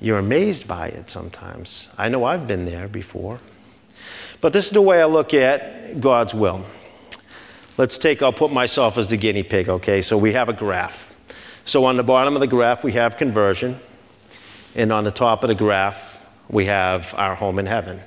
you're 0.00 0.18
amazed 0.18 0.66
by 0.66 0.88
it 0.88 1.10
sometimes. 1.10 1.88
I 1.98 2.08
know 2.08 2.24
I've 2.24 2.46
been 2.46 2.64
there 2.64 2.88
before, 2.88 3.40
but 4.40 4.52
this 4.52 4.66
is 4.66 4.72
the 4.72 4.82
way 4.82 5.00
I 5.00 5.06
look 5.06 5.34
at 5.34 6.00
God's 6.00 6.34
will. 6.34 6.64
Let's 7.76 7.98
take, 7.98 8.22
I'll 8.22 8.32
put 8.32 8.52
myself 8.52 8.96
as 8.96 9.08
the 9.08 9.16
guinea 9.16 9.42
pig, 9.42 9.68
okay? 9.68 10.02
So 10.02 10.16
we 10.16 10.32
have 10.34 10.48
a 10.48 10.52
graph. 10.52 11.16
So 11.64 11.84
on 11.86 11.96
the 11.96 12.02
bottom 12.04 12.36
of 12.36 12.40
the 12.40 12.46
graph, 12.46 12.84
we 12.84 12.92
have 12.92 13.16
conversion. 13.16 13.80
And 14.76 14.92
on 14.92 15.04
the 15.04 15.10
top 15.10 15.42
of 15.42 15.48
the 15.48 15.54
graph, 15.54 16.20
we 16.48 16.66
have 16.66 17.14
our 17.16 17.34
home 17.34 17.58
in 17.58 17.66
heaven. 17.66 18.00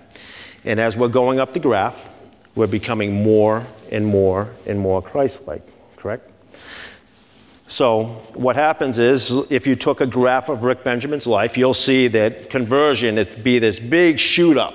And 0.64 0.80
as 0.80 0.96
we're 0.96 1.08
going 1.08 1.40
up 1.40 1.54
the 1.54 1.60
graph, 1.60 2.14
we're 2.56 2.68
becoming 2.68 3.24
more 3.24 3.68
and 3.92 4.06
more 4.06 4.54
and 4.66 4.80
more 4.80 5.02
Christ 5.02 5.48
like, 5.48 5.64
correct? 5.98 6.27
So, 7.70 8.06
what 8.34 8.56
happens 8.56 8.98
is, 8.98 9.30
if 9.50 9.68
you 9.68 9.76
took 9.76 10.00
a 10.00 10.08
graph 10.08 10.48
of 10.48 10.64
Rick 10.64 10.86
Benjamin's 10.86 11.28
life, 11.28 11.58
you'll 11.58 11.74
see 11.74 12.08
that 12.08 12.50
conversion 12.50 13.16
be 13.44 13.60
this 13.60 13.78
big 13.78 14.20
shoot 14.20 14.58
up. 14.58 14.74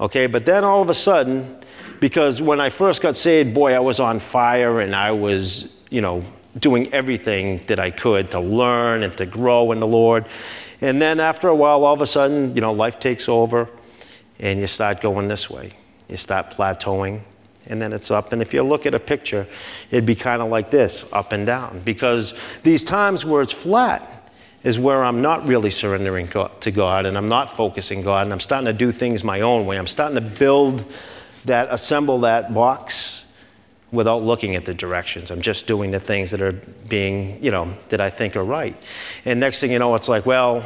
Okay, 0.00 0.26
but 0.26 0.46
then 0.46 0.64
all 0.64 0.80
of 0.80 0.88
a 0.88 0.94
sudden, 0.94 1.58
because 2.00 2.40
when 2.40 2.58
I 2.58 2.70
first 2.70 3.02
got 3.02 3.16
saved, 3.16 3.52
boy, 3.52 3.74
I 3.74 3.80
was 3.80 4.00
on 4.00 4.18
fire 4.18 4.80
and 4.80 4.96
I 4.96 5.12
was, 5.12 5.72
you 5.90 6.00
know, 6.00 6.24
doing 6.58 6.92
everything 6.94 7.62
that 7.66 7.78
I 7.78 7.90
could 7.90 8.30
to 8.30 8.40
learn 8.40 9.02
and 9.02 9.14
to 9.18 9.26
grow 9.26 9.70
in 9.70 9.78
the 9.78 9.86
Lord. 9.86 10.24
And 10.80 11.02
then 11.02 11.20
after 11.20 11.48
a 11.48 11.54
while, 11.54 11.84
all 11.84 11.92
of 11.92 12.00
a 12.00 12.06
sudden, 12.06 12.54
you 12.54 12.62
know, 12.62 12.72
life 12.72 12.98
takes 12.98 13.28
over 13.28 13.68
and 14.38 14.58
you 14.58 14.66
start 14.66 15.02
going 15.02 15.28
this 15.28 15.50
way. 15.50 15.74
You 16.08 16.16
start 16.16 16.50
plateauing 16.50 17.20
and 17.66 17.80
then 17.80 17.92
it's 17.92 18.10
up. 18.10 18.32
And 18.32 18.42
if 18.42 18.52
you 18.54 18.62
look 18.62 18.86
at 18.86 18.94
a 18.94 19.00
picture, 19.00 19.46
it'd 19.90 20.06
be 20.06 20.14
kind 20.14 20.42
of 20.42 20.48
like 20.48 20.70
this 20.70 21.04
up 21.12 21.32
and 21.32 21.46
down 21.46 21.80
because 21.84 22.34
these 22.62 22.84
times 22.84 23.24
where 23.24 23.42
it's 23.42 23.52
flat 23.52 24.30
is 24.62 24.78
where 24.78 25.04
I'm 25.04 25.20
not 25.20 25.46
really 25.46 25.70
surrendering 25.70 26.28
to 26.28 26.70
God 26.70 27.06
and 27.06 27.18
I'm 27.18 27.28
not 27.28 27.54
focusing 27.54 28.02
God 28.02 28.22
and 28.22 28.32
I'm 28.32 28.40
starting 28.40 28.66
to 28.66 28.72
do 28.72 28.92
things 28.92 29.22
my 29.22 29.42
own 29.42 29.66
way. 29.66 29.76
I'm 29.76 29.86
starting 29.86 30.14
to 30.14 30.22
build 30.22 30.84
that, 31.44 31.68
assemble 31.70 32.20
that 32.20 32.54
box 32.54 33.24
without 33.92 34.22
looking 34.22 34.56
at 34.56 34.64
the 34.64 34.74
directions. 34.74 35.30
I'm 35.30 35.42
just 35.42 35.66
doing 35.66 35.90
the 35.90 36.00
things 36.00 36.30
that 36.32 36.42
are 36.42 36.52
being, 36.52 37.42
you 37.42 37.50
know, 37.50 37.76
that 37.90 38.00
I 38.00 38.10
think 38.10 38.36
are 38.36 38.44
right. 38.44 38.76
And 39.24 39.38
next 39.38 39.60
thing 39.60 39.70
you 39.70 39.78
know, 39.78 39.94
it's 39.94 40.08
like, 40.08 40.26
well, 40.26 40.64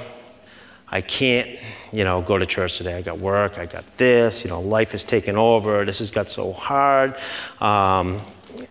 I 0.90 1.00
can't, 1.00 1.58
you 1.92 2.04
know, 2.04 2.22
go 2.22 2.38
to 2.38 2.46
church 2.46 2.78
today. 2.78 2.94
I 2.94 3.02
got 3.02 3.18
work, 3.18 3.58
I 3.58 3.66
got 3.66 3.84
this, 3.98 4.44
you 4.44 4.50
know, 4.50 4.60
life 4.60 4.92
has 4.92 5.04
taken 5.04 5.36
over. 5.36 5.84
This 5.84 5.98
has 5.98 6.10
got 6.10 6.30
so 6.30 6.52
hard. 6.52 7.16
Um, 7.60 8.22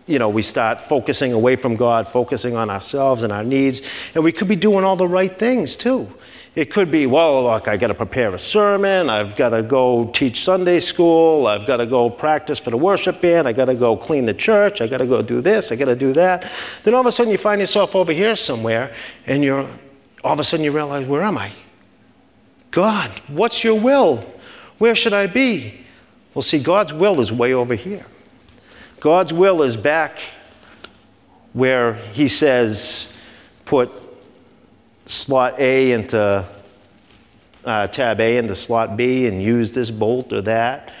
you 0.06 0.18
know, 0.18 0.28
we 0.28 0.42
start 0.42 0.80
focusing 0.80 1.32
away 1.32 1.56
from 1.56 1.76
God, 1.76 2.08
focusing 2.08 2.56
on 2.56 2.70
ourselves 2.70 3.22
and 3.22 3.32
our 3.32 3.44
needs, 3.44 3.82
and 4.14 4.22
we 4.22 4.32
could 4.32 4.48
be 4.48 4.56
doing 4.56 4.84
all 4.84 4.96
the 4.96 5.08
right 5.08 5.38
things 5.38 5.76
too. 5.76 6.12
It 6.54 6.70
could 6.70 6.90
be, 6.90 7.06
well, 7.06 7.44
look, 7.44 7.68
I 7.68 7.76
got 7.76 7.86
to 7.86 7.94
prepare 7.94 8.34
a 8.34 8.38
sermon, 8.38 9.08
I've 9.08 9.36
got 9.36 9.50
to 9.50 9.62
go 9.62 10.10
teach 10.12 10.42
Sunday 10.42 10.80
school, 10.80 11.46
I've 11.46 11.66
got 11.66 11.76
to 11.76 11.86
go 11.86 12.10
practice 12.10 12.58
for 12.58 12.70
the 12.70 12.76
worship 12.76 13.20
band, 13.20 13.46
I 13.46 13.52
got 13.52 13.66
to 13.66 13.74
go 13.74 13.96
clean 13.96 14.24
the 14.24 14.34
church, 14.34 14.80
I 14.80 14.88
got 14.88 14.98
to 14.98 15.06
go 15.06 15.22
do 15.22 15.40
this, 15.40 15.70
I 15.70 15.76
got 15.76 15.86
to 15.86 15.96
do 15.96 16.12
that. 16.14 16.50
Then 16.82 16.94
all 16.94 17.00
of 17.00 17.06
a 17.06 17.12
sudden 17.12 17.30
you 17.30 17.38
find 17.38 17.60
yourself 17.60 17.94
over 17.94 18.12
here 18.12 18.34
somewhere, 18.34 18.94
and 19.26 19.44
you're 19.44 19.68
all 20.24 20.32
of 20.32 20.40
a 20.40 20.44
sudden 20.44 20.64
you 20.64 20.72
realize, 20.72 21.06
where 21.06 21.22
am 21.22 21.38
I? 21.38 21.52
God, 22.78 23.10
what's 23.26 23.64
your 23.64 23.74
will? 23.74 24.24
Where 24.78 24.94
should 24.94 25.12
I 25.12 25.26
be? 25.26 25.80
Well, 26.32 26.42
see, 26.42 26.60
God's 26.60 26.92
will 26.94 27.18
is 27.18 27.32
way 27.32 27.52
over 27.52 27.74
here. 27.74 28.06
God's 29.00 29.32
will 29.32 29.62
is 29.64 29.76
back 29.76 30.20
where 31.52 31.94
He 32.12 32.28
says, 32.28 33.08
put 33.64 33.90
slot 35.06 35.58
A 35.58 35.90
into 35.90 36.48
uh, 37.64 37.88
tab 37.88 38.20
A 38.20 38.36
into 38.36 38.54
slot 38.54 38.96
B 38.96 39.26
and 39.26 39.42
use 39.42 39.72
this 39.72 39.90
bolt 39.90 40.32
or 40.32 40.42
that. 40.42 40.94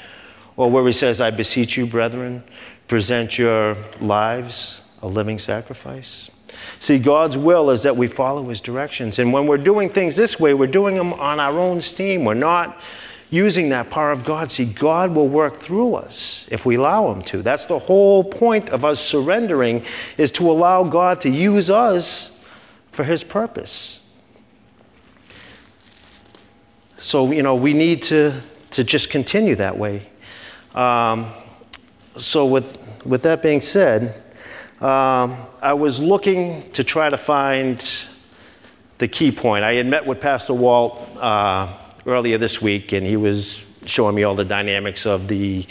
Or 0.56 0.68
where 0.68 0.84
He 0.84 0.90
says, 0.90 1.20
I 1.20 1.30
beseech 1.30 1.76
you, 1.76 1.86
brethren, 1.86 2.42
present 2.88 3.38
your 3.38 3.76
lives 4.00 4.82
a 5.00 5.06
living 5.06 5.38
sacrifice. 5.38 6.28
See, 6.80 6.98
God's 6.98 7.36
will 7.36 7.70
is 7.70 7.82
that 7.82 7.96
we 7.96 8.06
follow 8.06 8.48
His 8.48 8.60
directions. 8.60 9.18
And 9.18 9.32
when 9.32 9.46
we're 9.46 9.58
doing 9.58 9.88
things 9.88 10.16
this 10.16 10.38
way, 10.38 10.54
we're 10.54 10.66
doing 10.66 10.94
them 10.94 11.12
on 11.14 11.40
our 11.40 11.58
own 11.58 11.80
steam. 11.80 12.24
We're 12.24 12.34
not 12.34 12.80
using 13.30 13.68
that 13.70 13.90
power 13.90 14.10
of 14.10 14.24
God. 14.24 14.50
See, 14.50 14.64
God 14.64 15.14
will 15.14 15.28
work 15.28 15.56
through 15.56 15.96
us 15.96 16.46
if 16.50 16.64
we 16.64 16.76
allow 16.76 17.12
Him 17.12 17.22
to. 17.24 17.42
That's 17.42 17.66
the 17.66 17.78
whole 17.78 18.24
point 18.24 18.70
of 18.70 18.84
us 18.84 19.00
surrendering, 19.00 19.84
is 20.16 20.30
to 20.32 20.50
allow 20.50 20.84
God 20.84 21.20
to 21.22 21.30
use 21.30 21.68
us 21.68 22.30
for 22.92 23.04
His 23.04 23.22
purpose. 23.22 24.00
So, 26.96 27.30
you 27.30 27.42
know, 27.42 27.54
we 27.54 27.74
need 27.74 28.02
to, 28.04 28.40
to 28.72 28.82
just 28.82 29.10
continue 29.10 29.54
that 29.56 29.78
way. 29.78 30.08
Um, 30.74 31.32
so, 32.16 32.44
with, 32.46 32.76
with 33.04 33.22
that 33.22 33.42
being 33.42 33.60
said, 33.60 34.20
um, 34.80 35.36
I 35.60 35.72
was 35.72 35.98
looking 35.98 36.70
to 36.72 36.84
try 36.84 37.10
to 37.10 37.18
find 37.18 37.84
the 38.98 39.08
key 39.08 39.32
point. 39.32 39.64
I 39.64 39.74
had 39.74 39.86
met 39.86 40.06
with 40.06 40.20
Pastor 40.20 40.54
Walt 40.54 41.00
uh, 41.16 41.76
earlier 42.06 42.38
this 42.38 42.62
week, 42.62 42.92
and 42.92 43.04
he 43.04 43.16
was 43.16 43.66
showing 43.86 44.14
me 44.14 44.22
all 44.22 44.36
the 44.36 44.44
dynamics 44.44 45.04
of 45.04 45.26
the 45.26 45.66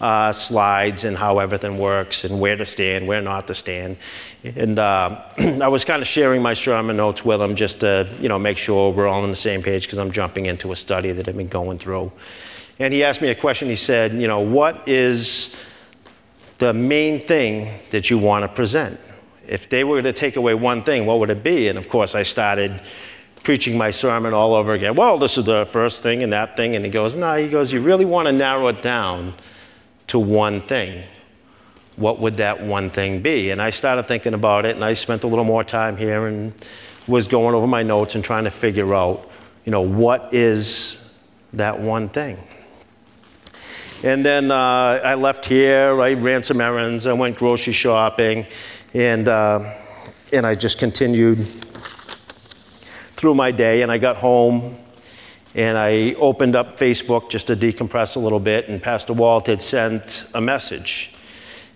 uh, 0.00 0.32
slides 0.32 1.04
and 1.04 1.16
how 1.16 1.38
everything 1.38 1.78
works 1.78 2.24
and 2.24 2.38
where 2.38 2.56
to 2.56 2.66
stand, 2.66 3.06
where 3.06 3.22
not 3.22 3.46
to 3.46 3.54
stand. 3.54 3.96
And 4.44 4.78
uh, 4.78 5.22
I 5.38 5.68
was 5.68 5.86
kind 5.86 6.02
of 6.02 6.08
sharing 6.08 6.42
my 6.42 6.52
sermon 6.52 6.98
notes 6.98 7.24
with 7.24 7.40
him 7.40 7.54
just 7.54 7.80
to, 7.80 8.14
you 8.20 8.28
know, 8.28 8.38
make 8.38 8.58
sure 8.58 8.92
we're 8.92 9.08
all 9.08 9.22
on 9.22 9.30
the 9.30 9.36
same 9.36 9.62
page 9.62 9.84
because 9.84 9.98
I'm 9.98 10.10
jumping 10.10 10.46
into 10.46 10.72
a 10.72 10.76
study 10.76 11.12
that 11.12 11.28
I've 11.28 11.36
been 11.36 11.48
going 11.48 11.78
through. 11.78 12.12
And 12.78 12.92
he 12.92 13.04
asked 13.04 13.22
me 13.22 13.28
a 13.28 13.34
question. 13.34 13.68
He 13.68 13.76
said, 13.76 14.14
you 14.14 14.26
know, 14.26 14.40
what 14.40 14.86
is 14.86 15.54
the 16.60 16.72
main 16.74 17.26
thing 17.26 17.80
that 17.90 18.10
you 18.10 18.18
want 18.18 18.44
to 18.44 18.48
present. 18.48 19.00
If 19.48 19.68
they 19.68 19.82
were 19.82 20.00
to 20.02 20.12
take 20.12 20.36
away 20.36 20.54
one 20.54 20.84
thing, 20.84 21.06
what 21.06 21.18
would 21.18 21.30
it 21.30 21.42
be? 21.42 21.68
And 21.68 21.78
of 21.78 21.88
course, 21.88 22.14
I 22.14 22.22
started 22.22 22.82
preaching 23.42 23.76
my 23.76 23.90
sermon 23.90 24.34
all 24.34 24.54
over 24.54 24.74
again. 24.74 24.94
Well, 24.94 25.18
this 25.18 25.38
is 25.38 25.46
the 25.46 25.64
first 25.64 26.02
thing 26.02 26.22
and 26.22 26.32
that 26.32 26.56
thing. 26.56 26.76
And 26.76 26.84
he 26.84 26.90
goes, 26.90 27.16
No, 27.16 27.34
he 27.34 27.48
goes, 27.48 27.72
You 27.72 27.80
really 27.80 28.04
want 28.04 28.26
to 28.26 28.32
narrow 28.32 28.68
it 28.68 28.82
down 28.82 29.34
to 30.08 30.18
one 30.18 30.60
thing. 30.60 31.02
What 31.96 32.20
would 32.20 32.36
that 32.36 32.62
one 32.62 32.90
thing 32.90 33.22
be? 33.22 33.50
And 33.50 33.60
I 33.60 33.70
started 33.70 34.06
thinking 34.06 34.34
about 34.34 34.66
it, 34.66 34.76
and 34.76 34.84
I 34.84 34.94
spent 34.94 35.24
a 35.24 35.26
little 35.26 35.44
more 35.44 35.64
time 35.64 35.96
here 35.96 36.26
and 36.26 36.52
was 37.06 37.26
going 37.26 37.54
over 37.54 37.66
my 37.66 37.82
notes 37.82 38.14
and 38.14 38.22
trying 38.22 38.44
to 38.44 38.50
figure 38.50 38.94
out, 38.94 39.28
you 39.64 39.72
know, 39.72 39.82
what 39.82 40.32
is 40.32 40.98
that 41.54 41.80
one 41.80 42.08
thing? 42.08 42.38
And 44.02 44.24
then 44.24 44.50
uh, 44.50 44.54
I 45.04 45.14
left 45.14 45.44
here, 45.44 46.00
I 46.00 46.14
ran 46.14 46.42
some 46.42 46.58
errands, 46.62 47.06
I 47.06 47.12
went 47.12 47.36
grocery 47.36 47.74
shopping, 47.74 48.46
and, 48.94 49.28
uh, 49.28 49.74
and 50.32 50.46
I 50.46 50.54
just 50.54 50.78
continued 50.78 51.46
through 53.16 53.34
my 53.34 53.50
day. 53.50 53.82
And 53.82 53.92
I 53.92 53.98
got 53.98 54.16
home 54.16 54.78
and 55.54 55.76
I 55.76 56.14
opened 56.14 56.56
up 56.56 56.78
Facebook 56.78 57.28
just 57.28 57.48
to 57.48 57.56
decompress 57.56 58.16
a 58.16 58.20
little 58.20 58.40
bit, 58.40 58.70
and 58.70 58.80
Pastor 58.80 59.12
Walt 59.12 59.48
had 59.48 59.60
sent 59.60 60.24
a 60.32 60.40
message. 60.40 61.12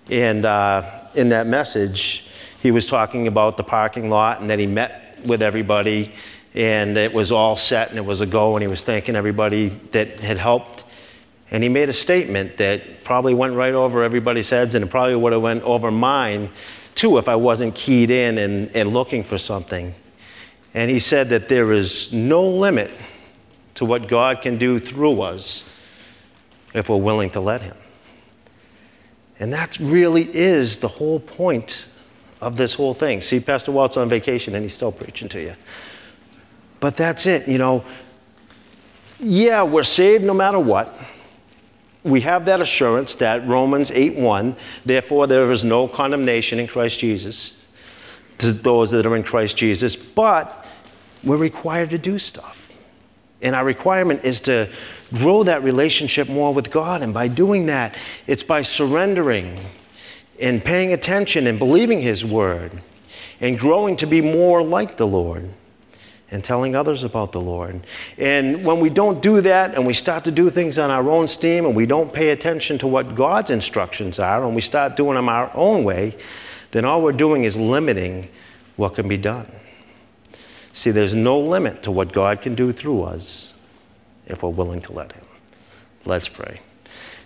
And 0.08 0.46
uh, 0.46 1.08
in 1.14 1.28
that 1.28 1.46
message, 1.46 2.24
he 2.62 2.70
was 2.70 2.86
talking 2.86 3.28
about 3.28 3.58
the 3.58 3.64
parking 3.64 4.08
lot 4.08 4.40
and 4.40 4.48
that 4.48 4.58
he 4.58 4.66
met 4.66 5.18
with 5.26 5.42
everybody 5.42 6.14
and 6.54 6.96
it 6.96 7.12
was 7.12 7.32
all 7.32 7.56
set 7.56 7.90
and 7.90 7.98
it 7.98 8.04
was 8.04 8.20
a 8.22 8.26
go 8.26 8.56
and 8.56 8.62
he 8.62 8.68
was 8.68 8.82
thanking 8.82 9.16
everybody 9.16 9.68
that 9.90 10.20
had 10.20 10.38
helped 10.38 10.83
and 11.50 11.62
he 11.62 11.68
made 11.68 11.88
a 11.88 11.92
statement 11.92 12.56
that 12.56 13.04
probably 13.04 13.34
went 13.34 13.54
right 13.54 13.74
over 13.74 14.02
everybody's 14.02 14.50
heads, 14.50 14.74
and 14.74 14.84
it 14.84 14.88
probably 14.88 15.16
would 15.16 15.32
have 15.32 15.42
went 15.42 15.62
over 15.62 15.90
mine 15.90 16.50
too 16.94 17.18
if 17.18 17.28
I 17.28 17.36
wasn't 17.36 17.74
keyed 17.74 18.10
in 18.10 18.38
and, 18.38 18.74
and 18.74 18.92
looking 18.92 19.22
for 19.22 19.38
something. 19.38 19.94
And 20.72 20.90
he 20.90 20.98
said 20.98 21.28
that 21.30 21.48
there 21.48 21.72
is 21.72 22.12
no 22.12 22.44
limit 22.44 22.90
to 23.74 23.84
what 23.84 24.08
God 24.08 24.42
can 24.42 24.58
do 24.58 24.78
through 24.78 25.22
us 25.22 25.64
if 26.72 26.88
we're 26.88 26.96
willing 26.96 27.30
to 27.30 27.40
let 27.40 27.62
Him. 27.62 27.76
And 29.38 29.52
that 29.52 29.78
really 29.78 30.28
is 30.34 30.78
the 30.78 30.88
whole 30.88 31.20
point 31.20 31.88
of 32.40 32.56
this 32.56 32.74
whole 32.74 32.94
thing. 32.94 33.20
See, 33.20 33.40
Pastor 33.40 33.72
Walt's 33.72 33.96
on 33.96 34.08
vacation 34.08 34.54
and 34.54 34.62
he's 34.62 34.74
still 34.74 34.92
preaching 34.92 35.28
to 35.30 35.40
you. 35.40 35.56
But 36.80 36.96
that's 36.96 37.26
it, 37.26 37.48
you 37.48 37.58
know. 37.58 37.84
Yeah, 39.18 39.62
we're 39.62 39.84
saved 39.84 40.24
no 40.24 40.34
matter 40.34 40.58
what 40.58 40.96
we 42.04 42.20
have 42.20 42.44
that 42.44 42.60
assurance 42.60 43.14
that 43.16 43.46
Romans 43.48 43.90
8:1, 43.90 44.56
therefore 44.84 45.26
there 45.26 45.50
is 45.50 45.64
no 45.64 45.88
condemnation 45.88 46.60
in 46.60 46.66
Christ 46.66 47.00
Jesus 47.00 47.52
to 48.38 48.52
those 48.52 48.90
that 48.90 49.06
are 49.06 49.16
in 49.16 49.22
Christ 49.22 49.56
Jesus, 49.56 49.96
but 49.96 50.66
we're 51.24 51.36
required 51.36 51.90
to 51.90 51.98
do 51.98 52.18
stuff. 52.18 52.70
And 53.40 53.54
our 53.54 53.64
requirement 53.64 54.24
is 54.24 54.40
to 54.42 54.70
grow 55.12 55.42
that 55.44 55.62
relationship 55.62 56.28
more 56.28 56.52
with 56.52 56.70
God. 56.70 57.02
And 57.02 57.12
by 57.12 57.28
doing 57.28 57.66
that, 57.66 57.94
it's 58.26 58.42
by 58.42 58.62
surrendering 58.62 59.66
and 60.40 60.64
paying 60.64 60.92
attention 60.92 61.46
and 61.46 61.58
believing 61.58 62.00
His 62.00 62.24
word 62.24 62.82
and 63.40 63.58
growing 63.58 63.96
to 63.96 64.06
be 64.06 64.20
more 64.20 64.62
like 64.62 64.96
the 64.96 65.06
Lord 65.06 65.50
and 66.34 66.42
telling 66.42 66.74
others 66.74 67.04
about 67.04 67.30
the 67.30 67.40
Lord. 67.40 67.86
And 68.18 68.64
when 68.64 68.80
we 68.80 68.90
don't 68.90 69.22
do 69.22 69.40
that 69.42 69.76
and 69.76 69.86
we 69.86 69.94
start 69.94 70.24
to 70.24 70.32
do 70.32 70.50
things 70.50 70.80
on 70.80 70.90
our 70.90 71.08
own 71.08 71.28
steam 71.28 71.64
and 71.64 71.76
we 71.76 71.86
don't 71.86 72.12
pay 72.12 72.30
attention 72.30 72.76
to 72.78 72.88
what 72.88 73.14
God's 73.14 73.50
instructions 73.50 74.18
are 74.18 74.44
and 74.44 74.52
we 74.52 74.60
start 74.60 74.96
doing 74.96 75.14
them 75.14 75.28
our 75.28 75.48
own 75.54 75.84
way, 75.84 76.16
then 76.72 76.84
all 76.84 77.00
we're 77.02 77.12
doing 77.12 77.44
is 77.44 77.56
limiting 77.56 78.28
what 78.74 78.96
can 78.96 79.06
be 79.06 79.16
done. 79.16 79.46
See, 80.72 80.90
there's 80.90 81.14
no 81.14 81.38
limit 81.38 81.84
to 81.84 81.92
what 81.92 82.12
God 82.12 82.42
can 82.42 82.56
do 82.56 82.72
through 82.72 83.04
us 83.04 83.52
if 84.26 84.42
we're 84.42 84.50
willing 84.50 84.80
to 84.80 84.92
let 84.92 85.12
Him. 85.12 85.24
Let's 86.04 86.28
pray. 86.28 86.62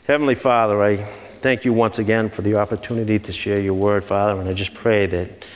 Heavenly 0.06 0.34
Father, 0.34 0.82
I 0.82 0.96
thank 0.96 1.64
you 1.64 1.72
once 1.72 1.98
again 1.98 2.28
for 2.28 2.42
the 2.42 2.56
opportunity 2.56 3.18
to 3.20 3.32
share 3.32 3.58
your 3.58 3.72
word, 3.72 4.04
Father, 4.04 4.38
and 4.38 4.50
I 4.50 4.52
just 4.52 4.74
pray 4.74 5.06
that 5.06 5.46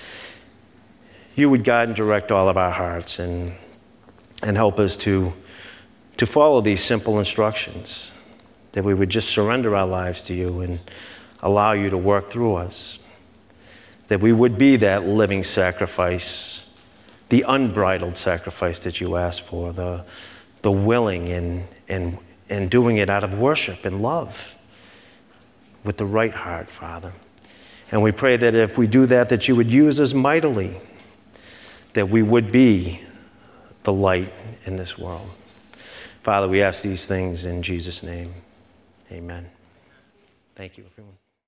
you 1.35 1.49
would 1.49 1.65
guide 1.65 1.89
and 1.89 1.97
direct 1.97 2.31
all 2.31 2.49
of 2.49 2.57
our 2.57 2.73
hearts 2.73 3.19
and, 3.19 3.55
and 4.43 4.57
help 4.57 4.79
us 4.79 4.97
to, 4.99 5.33
to 6.19 6.27
follow 6.27 6.61
these 6.61 6.83
simple 6.85 7.19
instructions, 7.19 8.13
that 8.73 8.85
we 8.85 8.95
would 8.95 9.09
just 9.09 9.31
surrender 9.31 9.75
our 9.75 9.87
lives 9.87 10.23
to 10.25 10.35
you 10.35 10.61
and 10.61 10.81
allow 11.43 11.73
you 11.73 11.91
to 11.91 11.97
work 11.97 12.29
through 12.29 12.55
us, 12.55 12.99
that 14.09 14.21
we 14.21 14.33
would 14.33 14.59
be 14.59 14.77
that 14.77 15.07
living 15.07 15.43
sacrifice, 15.43 16.65
the 17.31 17.45
unbridled 17.49 18.17
sacrifice 18.17 18.81
that 18.81 19.01
you 19.01 19.17
ask 19.17 19.43
for, 19.43 19.73
the, 19.73 20.05
the 20.61 20.71
willing 20.71 21.29
and, 21.31 21.67
and, 21.89 22.19
and 22.51 22.71
doing 22.71 22.99
it 22.99 23.09
out 23.09 23.25
of 23.25 23.39
worship 23.39 23.85
and 23.87 24.03
love 24.03 24.55
with 25.83 25.97
the 25.97 26.07
right 26.07 26.35
heart, 26.35 26.71
Father. 26.71 27.13
And 27.91 28.03
we 28.03 28.13
pray 28.13 28.37
that 28.37 28.55
if 28.55 28.79
we 28.79 28.87
do 28.87 29.07
that, 29.07 29.29
that 29.31 29.49
you 29.49 29.57
would 29.57 29.71
use 29.71 29.99
us 29.99 30.13
mightily 30.13 30.81
that 31.95 32.09
we 32.09 32.23
would 32.23 32.51
be 32.53 33.03
the 33.85 33.93
light 33.93 34.33
in 34.65 34.77
this 34.77 34.99
world. 34.99 35.31
Father, 36.23 36.49
we 36.49 36.63
ask 36.63 36.83
these 36.83 37.07
things 37.07 37.45
in 37.45 37.63
Jesus' 37.63 38.03
name. 38.03 38.35
Amen. 39.11 39.51
Thank 40.55 40.79
you, 40.79 40.85
everyone. 40.91 41.22